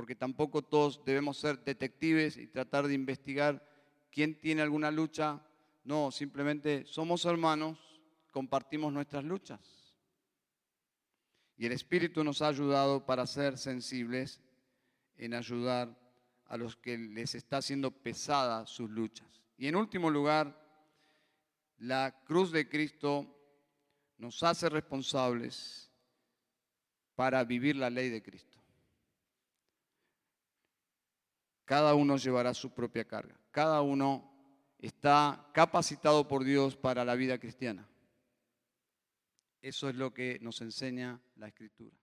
porque 0.00 0.16
tampoco 0.16 0.62
todos 0.62 1.04
debemos 1.04 1.36
ser 1.36 1.62
detectives 1.62 2.38
y 2.38 2.46
tratar 2.46 2.86
de 2.86 2.94
investigar 2.94 3.62
quién 4.10 4.40
tiene 4.40 4.62
alguna 4.62 4.90
lucha. 4.90 5.44
No, 5.84 6.10
simplemente 6.10 6.86
somos 6.86 7.26
hermanos, 7.26 7.78
compartimos 8.30 8.94
nuestras 8.94 9.24
luchas. 9.24 9.94
Y 11.58 11.66
el 11.66 11.72
Espíritu 11.72 12.24
nos 12.24 12.40
ha 12.40 12.48
ayudado 12.48 13.04
para 13.04 13.26
ser 13.26 13.58
sensibles 13.58 14.40
en 15.16 15.34
ayudar 15.34 15.94
a 16.46 16.56
los 16.56 16.76
que 16.76 16.96
les 16.96 17.34
está 17.34 17.58
haciendo 17.58 17.90
pesada 17.90 18.66
sus 18.66 18.88
luchas. 18.88 19.28
Y 19.58 19.66
en 19.66 19.76
último 19.76 20.08
lugar, 20.08 20.58
la 21.76 22.22
cruz 22.24 22.52
de 22.52 22.66
Cristo 22.70 23.38
nos 24.16 24.42
hace 24.44 24.70
responsables 24.70 25.92
para 27.14 27.44
vivir 27.44 27.76
la 27.76 27.90
ley 27.90 28.08
de 28.08 28.22
Cristo. 28.22 28.49
Cada 31.70 31.94
uno 31.94 32.16
llevará 32.16 32.52
su 32.52 32.70
propia 32.74 33.04
carga. 33.04 33.38
Cada 33.52 33.80
uno 33.80 34.28
está 34.80 35.48
capacitado 35.54 36.26
por 36.26 36.42
Dios 36.42 36.74
para 36.74 37.04
la 37.04 37.14
vida 37.14 37.38
cristiana. 37.38 37.88
Eso 39.62 39.88
es 39.88 39.94
lo 39.94 40.12
que 40.12 40.40
nos 40.40 40.60
enseña 40.62 41.20
la 41.36 41.46
Escritura. 41.46 41.96